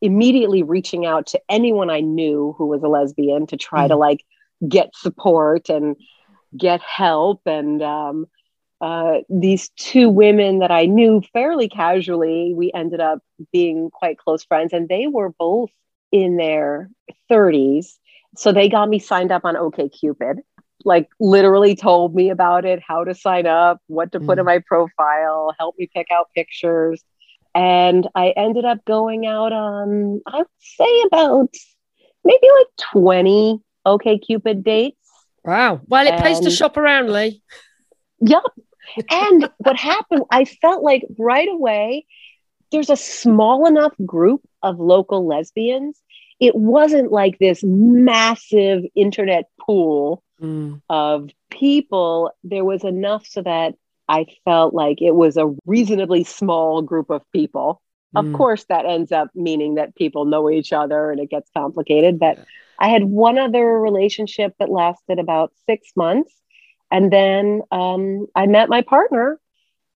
immediately 0.04 0.62
reaching 0.62 1.06
out 1.06 1.26
to 1.28 1.40
anyone 1.48 1.90
I 1.90 2.00
knew 2.00 2.54
who 2.58 2.66
was 2.66 2.82
a 2.82 2.88
lesbian 2.88 3.46
to 3.48 3.56
try 3.56 3.86
mm. 3.86 3.88
to 3.88 3.96
like 3.96 4.24
get 4.68 4.94
support 4.94 5.68
and 5.68 5.96
get 6.56 6.80
help. 6.82 7.40
And 7.46 7.82
um, 7.82 8.26
uh, 8.80 9.18
these 9.28 9.70
two 9.76 10.10
women 10.10 10.58
that 10.58 10.70
I 10.70 10.84
knew 10.84 11.22
fairly 11.32 11.68
casually, 11.68 12.52
we 12.54 12.70
ended 12.74 13.00
up 13.00 13.20
being 13.52 13.90
quite 13.90 14.18
close 14.18 14.44
friends, 14.44 14.72
and 14.72 14.88
they 14.88 15.06
were 15.06 15.30
both 15.30 15.70
in 16.12 16.36
their 16.36 16.90
30s. 17.30 17.94
So 18.36 18.52
they 18.52 18.68
got 18.68 18.88
me 18.88 18.98
signed 18.98 19.32
up 19.32 19.44
on 19.44 19.54
OKCupid 19.54 20.40
like 20.84 21.08
literally 21.18 21.74
told 21.74 22.14
me 22.14 22.30
about 22.30 22.64
it, 22.64 22.82
how 22.86 23.04
to 23.04 23.14
sign 23.14 23.46
up, 23.46 23.80
what 23.86 24.12
to 24.12 24.20
put 24.20 24.36
mm. 24.36 24.40
in 24.40 24.46
my 24.46 24.60
profile, 24.66 25.54
help 25.58 25.74
me 25.78 25.88
pick 25.92 26.08
out 26.12 26.28
pictures. 26.34 27.02
And 27.54 28.08
I 28.14 28.30
ended 28.30 28.64
up 28.64 28.84
going 28.84 29.26
out 29.26 29.52
on, 29.52 30.20
I 30.26 30.38
would 30.38 30.46
say 30.58 31.02
about 31.06 31.54
maybe 32.24 32.46
like 32.58 32.66
20 32.92 33.60
OKCupid 33.86 34.64
dates. 34.64 34.96
Wow. 35.44 35.80
Well, 35.86 36.06
it 36.06 36.14
and, 36.14 36.22
pays 36.22 36.40
to 36.40 36.50
shop 36.50 36.76
around, 36.76 37.12
Lee. 37.12 37.42
Yep. 38.20 38.42
And 39.10 39.50
what 39.58 39.76
happened, 39.76 40.24
I 40.30 40.44
felt 40.44 40.82
like 40.82 41.04
right 41.18 41.48
away, 41.48 42.06
there's 42.72 42.90
a 42.90 42.96
small 42.96 43.66
enough 43.66 43.94
group 44.04 44.42
of 44.62 44.80
local 44.80 45.26
lesbians. 45.26 46.00
It 46.40 46.54
wasn't 46.54 47.12
like 47.12 47.38
this 47.38 47.62
massive 47.62 48.82
internet 48.96 49.44
pool 49.60 50.22
mm. 50.40 50.80
of 50.88 51.30
people, 51.50 52.32
there 52.42 52.64
was 52.64 52.84
enough 52.84 53.26
so 53.26 53.42
that 53.42 53.74
I 54.08 54.26
felt 54.44 54.74
like 54.74 55.00
it 55.00 55.14
was 55.14 55.36
a 55.36 55.54
reasonably 55.66 56.24
small 56.24 56.82
group 56.82 57.10
of 57.10 57.22
people. 57.32 57.80
Mm. 58.14 58.26
Of 58.26 58.36
course, 58.36 58.64
that 58.68 58.86
ends 58.86 59.12
up 59.12 59.30
meaning 59.34 59.76
that 59.76 59.94
people 59.96 60.24
know 60.24 60.50
each 60.50 60.72
other 60.72 61.10
and 61.10 61.20
it 61.20 61.30
gets 61.30 61.50
complicated. 61.56 62.18
But 62.18 62.38
yeah. 62.38 62.44
I 62.78 62.88
had 62.88 63.04
one 63.04 63.38
other 63.38 63.64
relationship 63.64 64.54
that 64.58 64.68
lasted 64.68 65.18
about 65.18 65.52
six 65.66 65.90
months. 65.96 66.32
And 66.90 67.12
then 67.12 67.62
um, 67.70 68.26
I 68.34 68.46
met 68.46 68.68
my 68.68 68.82
partner 68.82 69.40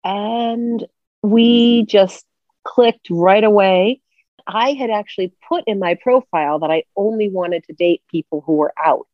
and 0.03 0.85
we 1.23 1.85
just 1.85 2.25
clicked 2.63 3.07
right 3.09 3.43
away. 3.43 4.01
I 4.47 4.73
had 4.73 4.91
actually 4.91 5.33
put 5.49 5.63
in 5.65 5.79
my 5.79 5.95
profile 5.95 6.59
that 6.59 6.69
I 6.69 6.83
only 6.95 7.29
wanted 7.29 7.63
to 7.65 7.73
date 7.73 8.03
people 8.11 8.43
who 8.45 8.53
were 8.53 8.73
out. 8.83 9.07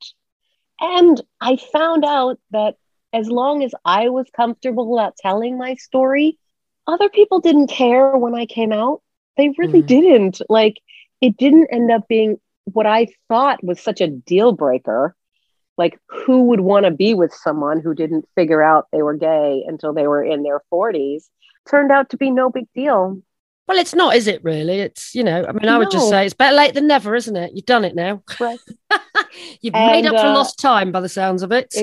And 0.82 1.22
I 1.40 1.56
found 1.56 2.04
out 2.04 2.40
that 2.52 2.76
as 3.14 3.30
long 3.30 3.64
as 3.64 3.74
I 3.86 4.10
was 4.10 4.28
comfortable 4.36 4.98
about 4.98 5.18
telling 5.18 5.58
my 5.58 5.76
story, 5.76 6.38
other 6.88 7.10
people 7.10 7.40
didn't 7.40 7.68
care 7.68 8.18
when 8.18 8.36
I 8.36 8.46
came 8.46 8.72
out. 8.72 9.02
They 9.38 9.50
really 9.58 9.82
mm. 9.82 9.88
didn't. 9.88 10.42
Like, 10.50 10.78
it 11.20 11.38
didn't 11.38 11.68
end 11.72 11.92
up 11.92 12.08
being 12.08 12.40
what 12.66 12.86
I 12.86 13.08
thought 13.28 13.64
was 13.64 13.80
such 13.80 14.02
a 14.02 14.08
deal 14.08 14.52
breaker. 14.52 15.16
Like, 15.78 16.00
who 16.08 16.44
would 16.46 16.62
want 16.62 16.86
to 16.86 16.92
be 16.92 17.14
with 17.14 17.34
someone 17.34 17.80
who 17.80 17.96
didn't 17.96 18.28
figure 18.36 18.62
out 18.62 18.88
they 18.92 19.02
were 19.02 19.16
gay 19.16 19.64
until 19.68 19.94
they 19.94 20.08
were 20.08 20.24
in 20.24 20.44
their 20.44 20.62
40s? 20.72 21.24
Turned 21.70 21.92
out 21.92 22.10
to 22.10 22.18
be 22.18 22.30
no 22.30 22.50
big 22.50 22.68
deal. 22.76 23.22
Well, 23.68 23.80
it's 23.80 23.96
not, 23.96 24.16
is 24.16 24.28
it 24.28 24.44
really? 24.44 24.80
It's, 24.80 25.16
you 25.16 25.24
know, 25.24 25.46
I 25.48 25.52
mean, 25.54 25.70
I 25.70 25.78
would 25.78 25.92
just 25.92 26.10
say 26.10 26.26
it's 26.26 26.34
better 26.34 26.56
late 26.56 26.74
than 26.74 26.88
never, 26.88 27.16
isn't 27.16 27.36
it? 27.38 27.52
You've 27.54 27.66
done 27.66 27.86
it 27.86 27.96
now. 27.96 28.22
Right. 28.40 28.60
You've 29.62 29.76
and, 29.76 29.92
made 29.92 30.06
up 30.06 30.22
for 30.22 30.28
uh, 30.28 30.34
lost 30.34 30.60
time 30.60 30.92
by 30.92 31.02
the 31.02 31.10
sounds 31.10 31.44
of 31.44 31.52
it. 31.52 31.74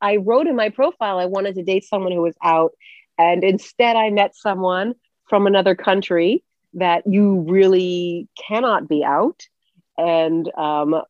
I 0.00 0.16
wrote 0.16 0.46
in 0.46 0.56
my 0.56 0.68
profile 0.68 1.18
I 1.18 1.26
wanted 1.26 1.54
to 1.56 1.62
date 1.62 1.84
someone 1.84 2.12
who 2.12 2.22
was 2.22 2.36
out. 2.42 2.72
And 3.18 3.44
instead, 3.44 3.96
I 3.96 4.10
met 4.10 4.34
someone 4.36 4.94
from 5.28 5.46
another 5.46 5.74
country 5.74 6.42
that 6.74 7.06
you 7.06 7.40
really 7.48 8.28
cannot 8.36 8.88
be 8.88 9.04
out. 9.04 9.46
And 9.96 10.50
um, 10.56 11.00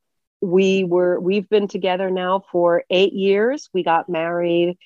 we 0.41 0.85
were, 0.85 1.19
we've 1.19 1.49
been 1.49 1.69
together 1.69 2.11
now 2.11 2.45
for 2.53 2.85
eight 2.91 3.15
years. 3.15 3.71
We 3.73 3.83
got 3.83 4.09
married 4.09 4.77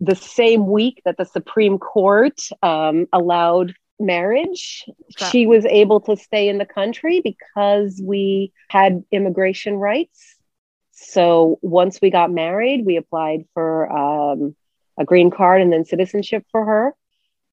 the 0.00 0.14
same 0.14 0.68
week 0.68 1.02
that 1.04 1.16
the 1.16 1.24
Supreme 1.24 1.78
Court 1.78 2.40
um, 2.62 3.06
allowed 3.12 3.74
marriage. 3.98 4.84
She 5.30 5.46
was 5.46 5.64
able 5.66 6.00
to 6.02 6.16
stay 6.16 6.48
in 6.48 6.58
the 6.58 6.66
country 6.66 7.20
because 7.20 8.00
we 8.02 8.52
had 8.68 9.02
immigration 9.10 9.74
rights. 9.74 10.36
So 11.00 11.58
once 11.62 12.00
we 12.02 12.10
got 12.10 12.30
married, 12.30 12.84
we 12.84 12.96
applied 12.96 13.44
for 13.54 13.90
um, 13.90 14.56
a 14.98 15.04
green 15.04 15.30
card 15.30 15.62
and 15.62 15.72
then 15.72 15.84
citizenship 15.84 16.44
for 16.50 16.64
her. 16.64 16.94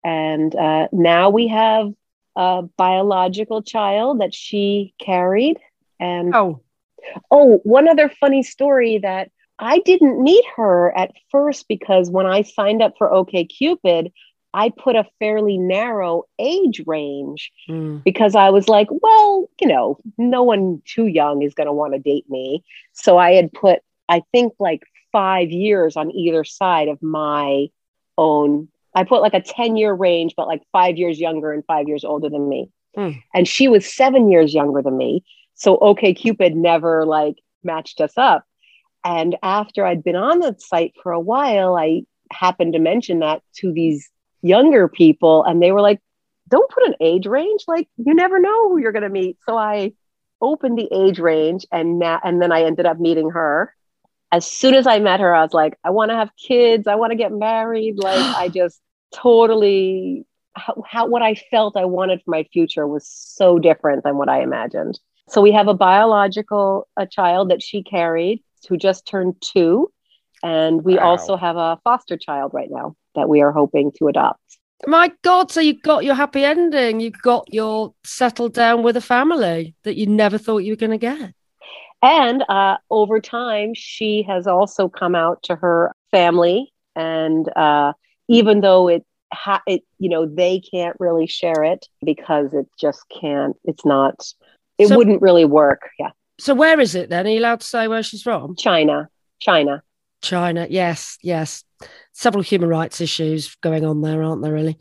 And 0.02 0.54
uh, 0.54 0.88
now 0.92 1.30
we 1.30 1.48
have 1.48 1.92
a 2.36 2.62
biological 2.76 3.62
child 3.62 4.20
that 4.20 4.34
she 4.34 4.94
carried. 4.98 5.58
And 6.00 6.34
oh, 6.34 6.62
oh, 7.30 7.60
one 7.64 7.86
other 7.86 8.08
funny 8.08 8.42
story 8.42 8.98
that 8.98 9.30
I 9.58 9.78
didn't 9.78 10.22
meet 10.22 10.44
her 10.56 10.96
at 10.96 11.12
first 11.30 11.68
because 11.68 12.10
when 12.10 12.26
I 12.26 12.42
signed 12.42 12.82
up 12.82 12.94
for 12.98 13.10
OKCupid, 13.10 14.10
I 14.54 14.70
put 14.70 14.94
a 14.94 15.04
fairly 15.18 15.58
narrow 15.58 16.22
age 16.38 16.80
range 16.86 17.50
mm. 17.68 18.02
because 18.04 18.36
I 18.36 18.50
was 18.50 18.68
like, 18.68 18.86
well, 18.90 19.50
you 19.60 19.66
know, 19.66 19.98
no 20.16 20.44
one 20.44 20.80
too 20.84 21.08
young 21.08 21.42
is 21.42 21.54
going 21.54 21.66
to 21.66 21.72
want 21.72 21.92
to 21.92 21.98
date 21.98 22.30
me. 22.30 22.64
So 22.92 23.18
I 23.18 23.32
had 23.32 23.52
put, 23.52 23.80
I 24.08 24.22
think, 24.30 24.54
like 24.60 24.84
five 25.10 25.50
years 25.50 25.96
on 25.96 26.12
either 26.12 26.44
side 26.44 26.86
of 26.86 27.02
my 27.02 27.66
own. 28.16 28.68
I 28.94 29.02
put 29.02 29.22
like 29.22 29.34
a 29.34 29.42
10 29.42 29.76
year 29.76 29.92
range, 29.92 30.34
but 30.36 30.46
like 30.46 30.62
five 30.70 30.96
years 30.96 31.18
younger 31.18 31.52
and 31.52 31.64
five 31.66 31.88
years 31.88 32.04
older 32.04 32.30
than 32.30 32.48
me. 32.48 32.70
Mm. 32.96 33.20
And 33.34 33.48
she 33.48 33.66
was 33.66 33.92
seven 33.92 34.30
years 34.30 34.54
younger 34.54 34.82
than 34.82 34.96
me. 34.96 35.24
So 35.54 35.78
OKCupid 35.78 36.54
never 36.54 37.04
like 37.04 37.36
matched 37.64 38.00
us 38.00 38.12
up. 38.16 38.44
And 39.04 39.36
after 39.42 39.84
I'd 39.84 40.04
been 40.04 40.16
on 40.16 40.38
the 40.38 40.54
site 40.58 40.94
for 41.02 41.10
a 41.10 41.20
while, 41.20 41.76
I 41.76 42.02
happened 42.30 42.74
to 42.74 42.78
mention 42.78 43.18
that 43.18 43.42
to 43.56 43.72
these 43.72 44.08
younger 44.44 44.88
people 44.88 45.42
and 45.42 45.62
they 45.62 45.72
were 45.72 45.80
like 45.80 46.00
don't 46.48 46.70
put 46.70 46.86
an 46.86 46.94
age 47.00 47.26
range 47.26 47.64
like 47.66 47.88
you 47.96 48.14
never 48.14 48.38
know 48.38 48.68
who 48.68 48.78
you're 48.78 48.92
going 48.92 49.02
to 49.02 49.08
meet. 49.08 49.38
So 49.48 49.56
i 49.56 49.92
opened 50.40 50.78
the 50.78 50.88
age 50.92 51.18
range 51.18 51.64
and 51.72 51.98
now 51.98 52.20
and 52.22 52.40
then 52.42 52.52
i 52.52 52.62
ended 52.62 52.86
up 52.86 53.00
meeting 53.00 53.30
her. 53.30 53.74
As 54.30 54.46
soon 54.46 54.74
as 54.74 54.86
i 54.86 54.98
met 54.98 55.20
her 55.20 55.34
i 55.34 55.42
was 55.42 55.54
like 55.54 55.78
i 55.82 55.90
want 55.90 56.10
to 56.10 56.16
have 56.16 56.30
kids 56.36 56.86
i 56.86 56.96
want 56.96 57.12
to 57.12 57.16
get 57.16 57.32
married 57.32 57.96
like 57.96 58.36
i 58.36 58.48
just 58.60 58.80
totally 59.14 60.26
how, 60.54 60.82
how 60.86 61.06
what 61.06 61.22
i 61.22 61.34
felt 61.34 61.76
i 61.76 61.84
wanted 61.84 62.20
for 62.22 62.30
my 62.32 62.44
future 62.52 62.86
was 62.86 63.06
so 63.08 63.58
different 63.58 64.04
than 64.04 64.18
what 64.18 64.28
i 64.28 64.42
imagined. 64.42 64.98
So 65.26 65.40
we 65.40 65.52
have 65.52 65.68
a 65.68 65.74
biological 65.74 66.86
a 66.98 67.06
child 67.06 67.50
that 67.50 67.62
she 67.62 67.82
carried 67.82 68.42
who 68.68 68.76
just 68.76 69.06
turned 69.06 69.36
two 69.40 69.90
and 70.42 70.84
we 70.84 70.96
wow. 70.96 71.10
also 71.10 71.36
have 71.36 71.56
a 71.56 71.78
foster 71.84 72.18
child 72.18 72.52
right 72.52 72.68
now 72.70 72.94
that 73.14 73.28
we 73.28 73.40
are 73.42 73.52
hoping 73.52 73.92
to 73.98 74.08
adopt. 74.08 74.40
My 74.86 75.12
God, 75.22 75.50
so 75.50 75.60
you 75.60 75.80
got 75.80 76.04
your 76.04 76.14
happy 76.14 76.44
ending. 76.44 77.00
You 77.00 77.10
got 77.10 77.52
your 77.52 77.94
settled 78.04 78.54
down 78.54 78.82
with 78.82 78.96
a 78.96 79.00
family 79.00 79.74
that 79.84 79.96
you 79.96 80.06
never 80.06 80.36
thought 80.36 80.58
you 80.58 80.72
were 80.72 80.76
going 80.76 80.90
to 80.90 80.98
get. 80.98 81.32
And 82.02 82.44
uh, 82.50 82.76
over 82.90 83.18
time, 83.18 83.72
she 83.74 84.22
has 84.28 84.46
also 84.46 84.88
come 84.88 85.14
out 85.14 85.42
to 85.44 85.56
her 85.56 85.94
family. 86.10 86.70
And 86.94 87.48
uh, 87.56 87.94
even 88.28 88.60
though 88.60 88.88
it, 88.88 89.06
ha- 89.32 89.62
it, 89.66 89.84
you 89.98 90.10
know, 90.10 90.26
they 90.26 90.60
can't 90.60 90.96
really 91.00 91.26
share 91.26 91.64
it 91.64 91.86
because 92.04 92.52
it 92.52 92.66
just 92.78 93.04
can't, 93.20 93.56
it's 93.64 93.86
not, 93.86 94.26
it 94.76 94.88
so, 94.88 94.96
wouldn't 94.98 95.22
really 95.22 95.46
work. 95.46 95.88
Yeah. 95.98 96.10
So 96.38 96.52
where 96.52 96.78
is 96.78 96.94
it 96.94 97.08
then? 97.08 97.26
Are 97.26 97.30
you 97.30 97.40
allowed 97.40 97.60
to 97.60 97.66
say 97.66 97.88
where 97.88 98.02
she's 98.02 98.22
from? 98.22 98.54
China. 98.56 99.08
China. 99.40 99.82
China. 100.24 100.66
Yes, 100.68 101.18
yes 101.22 101.64
several 102.14 102.42
human 102.42 102.68
rights 102.68 103.00
issues 103.00 103.54
going 103.56 103.84
on 103.84 104.00
there, 104.00 104.22
aren't 104.22 104.42
there? 104.42 104.52
Really? 104.52 104.78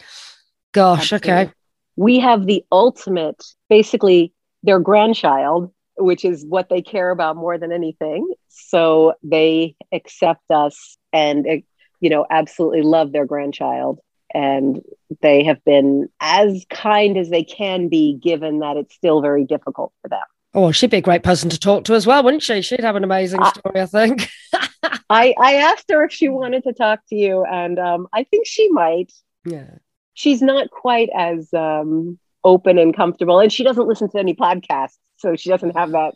Gosh, 0.72 1.12
Absolutely. 1.12 1.44
okay. 1.44 1.54
We 1.96 2.20
have 2.20 2.46
the 2.46 2.64
ultimate, 2.72 3.44
basically, 3.70 4.34
their 4.64 4.80
grandchild, 4.80 5.72
which 5.98 6.24
is 6.24 6.46
what 6.46 6.70
they 6.70 6.82
care 6.82 7.12
about 7.12 7.36
more 7.36 7.58
than 7.58 7.72
anything. 7.72 8.34
So 8.48 9.14
they 9.22 9.76
accept 9.92 10.50
us 10.50 10.98
and, 11.12 11.46
eh, 11.46 11.62
you 12.00 12.10
know, 12.10 12.26
absolutely 12.30 12.82
love 12.82 13.12
their 13.12 13.26
grandchild. 13.26 14.00
And 14.34 14.82
they 15.22 15.44
have 15.44 15.64
been 15.64 16.10
as 16.20 16.66
kind 16.70 17.18
as 17.18 17.30
they 17.30 17.44
can 17.44 17.90
be, 17.90 18.16
given 18.16 18.60
that 18.60 18.78
it's 18.78 18.96
still 18.96 19.22
very 19.22 19.46
difficult 19.46 19.94
for 20.02 20.08
them. 20.08 20.22
Oh, 20.56 20.72
she'd 20.72 20.92
be 20.92 20.98
a 20.98 21.02
great 21.02 21.24
person 21.24 21.50
to 21.50 21.60
talk 21.60 21.84
to 21.86 21.96
as 21.96 22.06
well, 22.06 22.24
wouldn't 22.24 22.44
she? 22.44 22.62
She'd 22.62 22.82
have 22.82 22.96
an 22.96 23.04
amazing 23.04 23.44
story, 23.46 23.80
I, 23.80 23.84
I 23.84 23.86
think. 23.88 24.30
I, 25.10 25.34
I 25.40 25.54
asked 25.56 25.86
her 25.90 26.04
if 26.04 26.12
she 26.12 26.30
wanted 26.30 26.64
to 26.64 26.74
talk 26.74 27.00
to 27.10 27.16
you, 27.16 27.44
and 27.44 27.80
um, 27.80 28.08
I 28.14 28.24
think 28.24 28.46
she 28.46 28.70
might. 28.70 29.12
Yeah. 29.46 29.78
She's 30.14 30.42
not 30.42 30.70
quite 30.70 31.10
as 31.18 31.52
um, 31.54 32.20
open 32.44 32.78
and 32.78 32.96
comfortable, 32.96 33.40
and 33.40 33.52
she 33.52 33.64
doesn't 33.64 33.88
listen 33.88 34.10
to 34.12 34.20
any 34.20 34.36
podcasts, 34.36 34.98
so 35.18 35.36
she 35.36 35.50
doesn't 35.50 35.76
have 35.76 35.92
that 35.92 36.14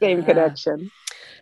same 0.00 0.24
connection. 0.24 0.90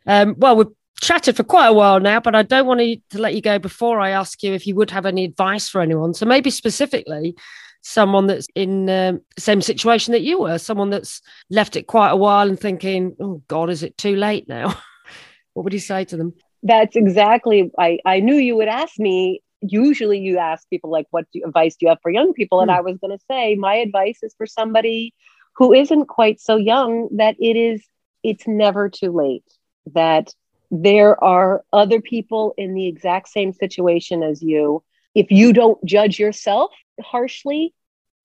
Um, 0.06 0.34
well, 0.36 0.56
we've 0.56 0.66
chatted 1.00 1.36
for 1.36 1.44
quite 1.44 1.68
a 1.68 1.72
while 1.72 1.98
now, 1.98 2.20
but 2.20 2.34
I 2.34 2.42
don't 2.42 2.66
want 2.66 2.80
to, 2.80 2.96
to 3.10 3.18
let 3.18 3.34
you 3.34 3.40
go 3.40 3.58
before 3.58 4.00
I 4.00 4.10
ask 4.10 4.42
you 4.42 4.52
if 4.52 4.66
you 4.66 4.74
would 4.74 4.90
have 4.90 5.06
any 5.06 5.24
advice 5.24 5.68
for 5.68 5.80
anyone. 5.80 6.12
So 6.14 6.26
maybe 6.26 6.50
specifically 6.50 7.36
someone 7.84 8.26
that's 8.26 8.48
in 8.54 8.88
um, 8.88 9.20
the 9.36 9.40
same 9.40 9.60
situation 9.60 10.12
that 10.12 10.22
you 10.22 10.40
were, 10.40 10.58
someone 10.58 10.88
that's 10.88 11.20
left 11.50 11.76
it 11.76 11.86
quite 11.86 12.10
a 12.10 12.16
while 12.16 12.48
and 12.48 12.58
thinking, 12.58 13.14
oh 13.20 13.42
God, 13.46 13.68
is 13.68 13.82
it 13.82 13.96
too 13.98 14.16
late 14.16 14.48
now? 14.48 14.68
what 15.52 15.64
would 15.64 15.72
you 15.74 15.78
say 15.78 16.04
to 16.06 16.16
them? 16.16 16.32
That's 16.62 16.96
exactly, 16.96 17.70
I, 17.78 17.98
I 18.06 18.20
knew 18.20 18.36
you 18.36 18.56
would 18.56 18.68
ask 18.68 18.98
me. 18.98 19.42
Usually 19.60 20.18
you 20.18 20.38
ask 20.38 20.68
people 20.70 20.90
like, 20.90 21.06
what 21.10 21.26
do, 21.32 21.42
advice 21.44 21.76
do 21.76 21.84
you 21.84 21.88
have 21.90 22.00
for 22.02 22.10
young 22.10 22.32
people? 22.32 22.60
And 22.60 22.70
hmm. 22.70 22.76
I 22.76 22.80
was 22.80 22.96
going 22.98 23.16
to 23.16 23.24
say, 23.30 23.54
my 23.54 23.74
advice 23.74 24.18
is 24.22 24.34
for 24.36 24.46
somebody 24.46 25.12
who 25.56 25.74
isn't 25.74 26.06
quite 26.06 26.40
so 26.40 26.56
young 26.56 27.08
that 27.16 27.36
it 27.38 27.56
is, 27.56 27.84
it's 28.22 28.48
never 28.48 28.88
too 28.88 29.12
late, 29.12 29.44
that 29.92 30.32
there 30.70 31.22
are 31.22 31.62
other 31.72 32.00
people 32.00 32.54
in 32.56 32.74
the 32.74 32.88
exact 32.88 33.28
same 33.28 33.52
situation 33.52 34.22
as 34.22 34.42
you. 34.42 34.82
If 35.14 35.30
you 35.30 35.52
don't 35.52 35.82
judge 35.84 36.18
yourself 36.18 36.72
harshly, 37.00 37.74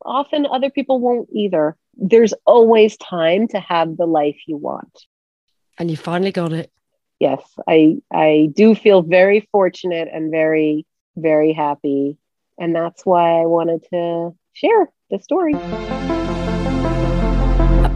often 0.04 0.46
other 0.46 0.70
people 0.70 1.00
won't 1.00 1.30
either. 1.34 1.76
There's 1.96 2.34
always 2.46 2.98
time 2.98 3.48
to 3.50 3.60
have 3.60 3.98
the 3.98 4.06
life 4.06 4.38
you 4.48 4.58
want. 4.58 5.06
And 5.78 5.90
you 5.92 5.98
finally 5.98 6.32
got 6.32 6.54
it. 6.54 6.72
Yes, 7.20 7.42
I 7.68 7.98
I 8.12 8.50
do 8.54 8.76
feel 8.76 9.02
very 9.02 9.48
fortunate 9.52 10.08
and 10.12 10.32
very 10.32 10.86
very 11.16 11.52
happy 11.52 12.18
and 12.60 12.76
that's 12.76 13.06
why 13.06 13.42
I 13.42 13.46
wanted 13.46 13.86
to 13.92 14.36
share 14.54 14.90
the 15.10 15.20
story. 15.20 16.19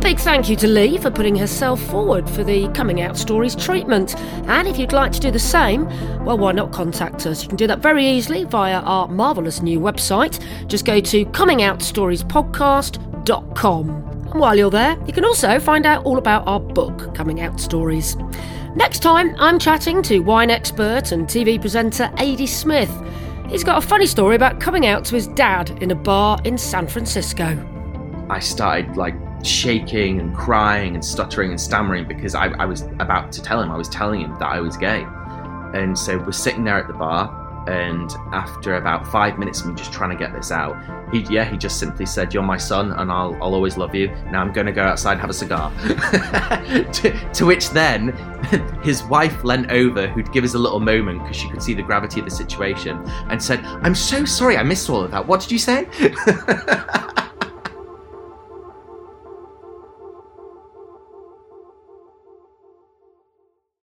Big 0.04 0.20
thank 0.20 0.50
you 0.50 0.58
to 0.58 0.68
Lee 0.68 0.98
for 0.98 1.10
putting 1.10 1.34
herself 1.34 1.82
forward 1.84 2.30
for 2.30 2.44
the 2.44 2.68
Coming 2.74 3.00
Out 3.00 3.18
Stories 3.18 3.56
treatment. 3.56 4.20
And 4.50 4.68
if 4.68 4.78
you'd 4.78 4.92
like 4.92 5.14
to 5.14 5.20
do 5.22 5.32
the 5.32 5.40
same, 5.40 5.86
well, 6.26 6.38
why 6.38 6.52
not 6.52 6.74
contact 6.74 7.26
us? 7.26 7.42
You 7.42 7.48
can 7.48 7.56
do 7.56 7.68
that 7.68 7.80
very 7.80 8.06
easily 8.06 8.44
via 8.44 8.82
our 8.82 9.08
marvellous 9.08 9.62
new 9.62 9.80
website. 9.80 10.44
Just 10.68 10.84
go 10.84 11.00
to 11.00 11.26
comingoutStoriesPodcast.com. 11.28 13.90
And 13.90 14.40
while 14.42 14.58
you're 14.58 14.70
there, 14.70 14.98
you 15.08 15.14
can 15.14 15.24
also 15.24 15.58
find 15.58 15.86
out 15.86 16.04
all 16.04 16.18
about 16.18 16.46
our 16.48 16.60
book, 16.60 17.16
Coming 17.16 17.40
Out 17.40 17.62
Stories. 17.62 18.18
Next 18.76 19.00
time, 19.00 19.34
I'm 19.40 19.58
chatting 19.58 20.04
to 20.04 20.20
wine 20.20 20.52
expert 20.52 21.14
and 21.14 21.28
TV 21.28 21.62
presenter 21.62 22.12
Adi 22.18 22.46
Smith. 22.46 22.92
He's 23.48 23.64
got 23.64 23.82
a 23.82 23.88
funny 23.88 24.08
story 24.08 24.36
about 24.36 24.60
coming 24.60 24.86
out 24.86 25.06
to 25.06 25.16
his 25.16 25.28
dad 25.28 25.82
in 25.82 25.92
a 25.92 25.96
bar 25.96 26.40
in 26.44 26.58
San 26.58 26.90
Francisco. 26.90 27.58
I 28.30 28.40
started 28.40 28.98
like 28.98 29.16
shaking 29.46 30.20
and 30.20 30.36
crying 30.36 30.96
and 30.96 31.04
stuttering 31.04 31.52
and 31.52 31.60
stammering 31.60 32.08
because 32.08 32.36
I, 32.36 32.48
I, 32.48 32.66
was 32.66 32.82
about 33.00 33.32
to 33.34 33.42
tell 33.42 33.62
him, 33.62 33.72
I 33.72 33.78
was 33.78 33.90
telling 33.90 34.22
him 34.22 34.32
that 34.40 34.48
I 34.48 34.60
was 34.60 34.78
gay. 34.78 35.06
And 35.74 35.98
so 35.98 36.18
we're 36.18 36.32
sitting 36.32 36.64
there 36.64 36.78
at 36.78 36.88
the 36.88 36.94
bar, 36.94 37.66
And 37.68 38.12
after 38.32 38.76
about 38.76 39.08
five 39.08 39.40
minutes 39.40 39.62
of 39.62 39.68
me 39.68 39.76
just 39.76 39.92
trying 39.92 40.12
to 40.12 40.16
get 40.16 40.34
this 40.34 40.52
out, 40.52 40.76
he 41.14 41.22
yeah, 41.30 41.46
he 41.46 41.58
just 41.58 41.80
simply 41.80 42.06
said, 42.06 42.34
"You're 42.34 42.44
my 42.44 42.58
son, 42.58 42.92
and 42.92 43.12
I'll 43.12 43.36
I'll 43.36 43.54
always 43.54 43.78
love 43.78 43.96
you." 43.96 44.08
Now 44.32 44.42
I'm 44.42 44.52
going 44.52 44.66
to 44.66 44.74
go 44.74 44.84
outside 44.84 45.14
and 45.14 45.22
have 45.22 45.30
a 45.30 45.34
cigar. 45.34 45.72
to, 46.94 47.32
to 47.34 47.46
which 47.46 47.70
then 47.70 48.10
his 48.84 49.04
wife 49.04 49.44
leant 49.44 49.72
over, 49.72 50.08
who'd 50.08 50.32
give 50.32 50.44
us 50.44 50.56
a 50.56 50.60
little 50.60 50.80
moment 50.80 51.22
because 51.22 51.38
she 51.38 51.50
could 51.50 51.62
see 51.62 51.74
the 51.74 51.84
gravity 51.84 52.20
of 52.20 52.26
the 52.26 52.32
situation, 52.32 52.98
and 53.30 53.42
said, 53.42 53.64
"I'm 53.64 53.96
so 53.96 54.26
sorry, 54.26 54.58
I 54.58 54.64
missed 54.64 54.90
all 54.90 55.04
of 55.04 55.12
that. 55.12 55.26
What 55.26 55.40
did 55.40 55.52
you 55.52 55.60
say?" 55.60 55.88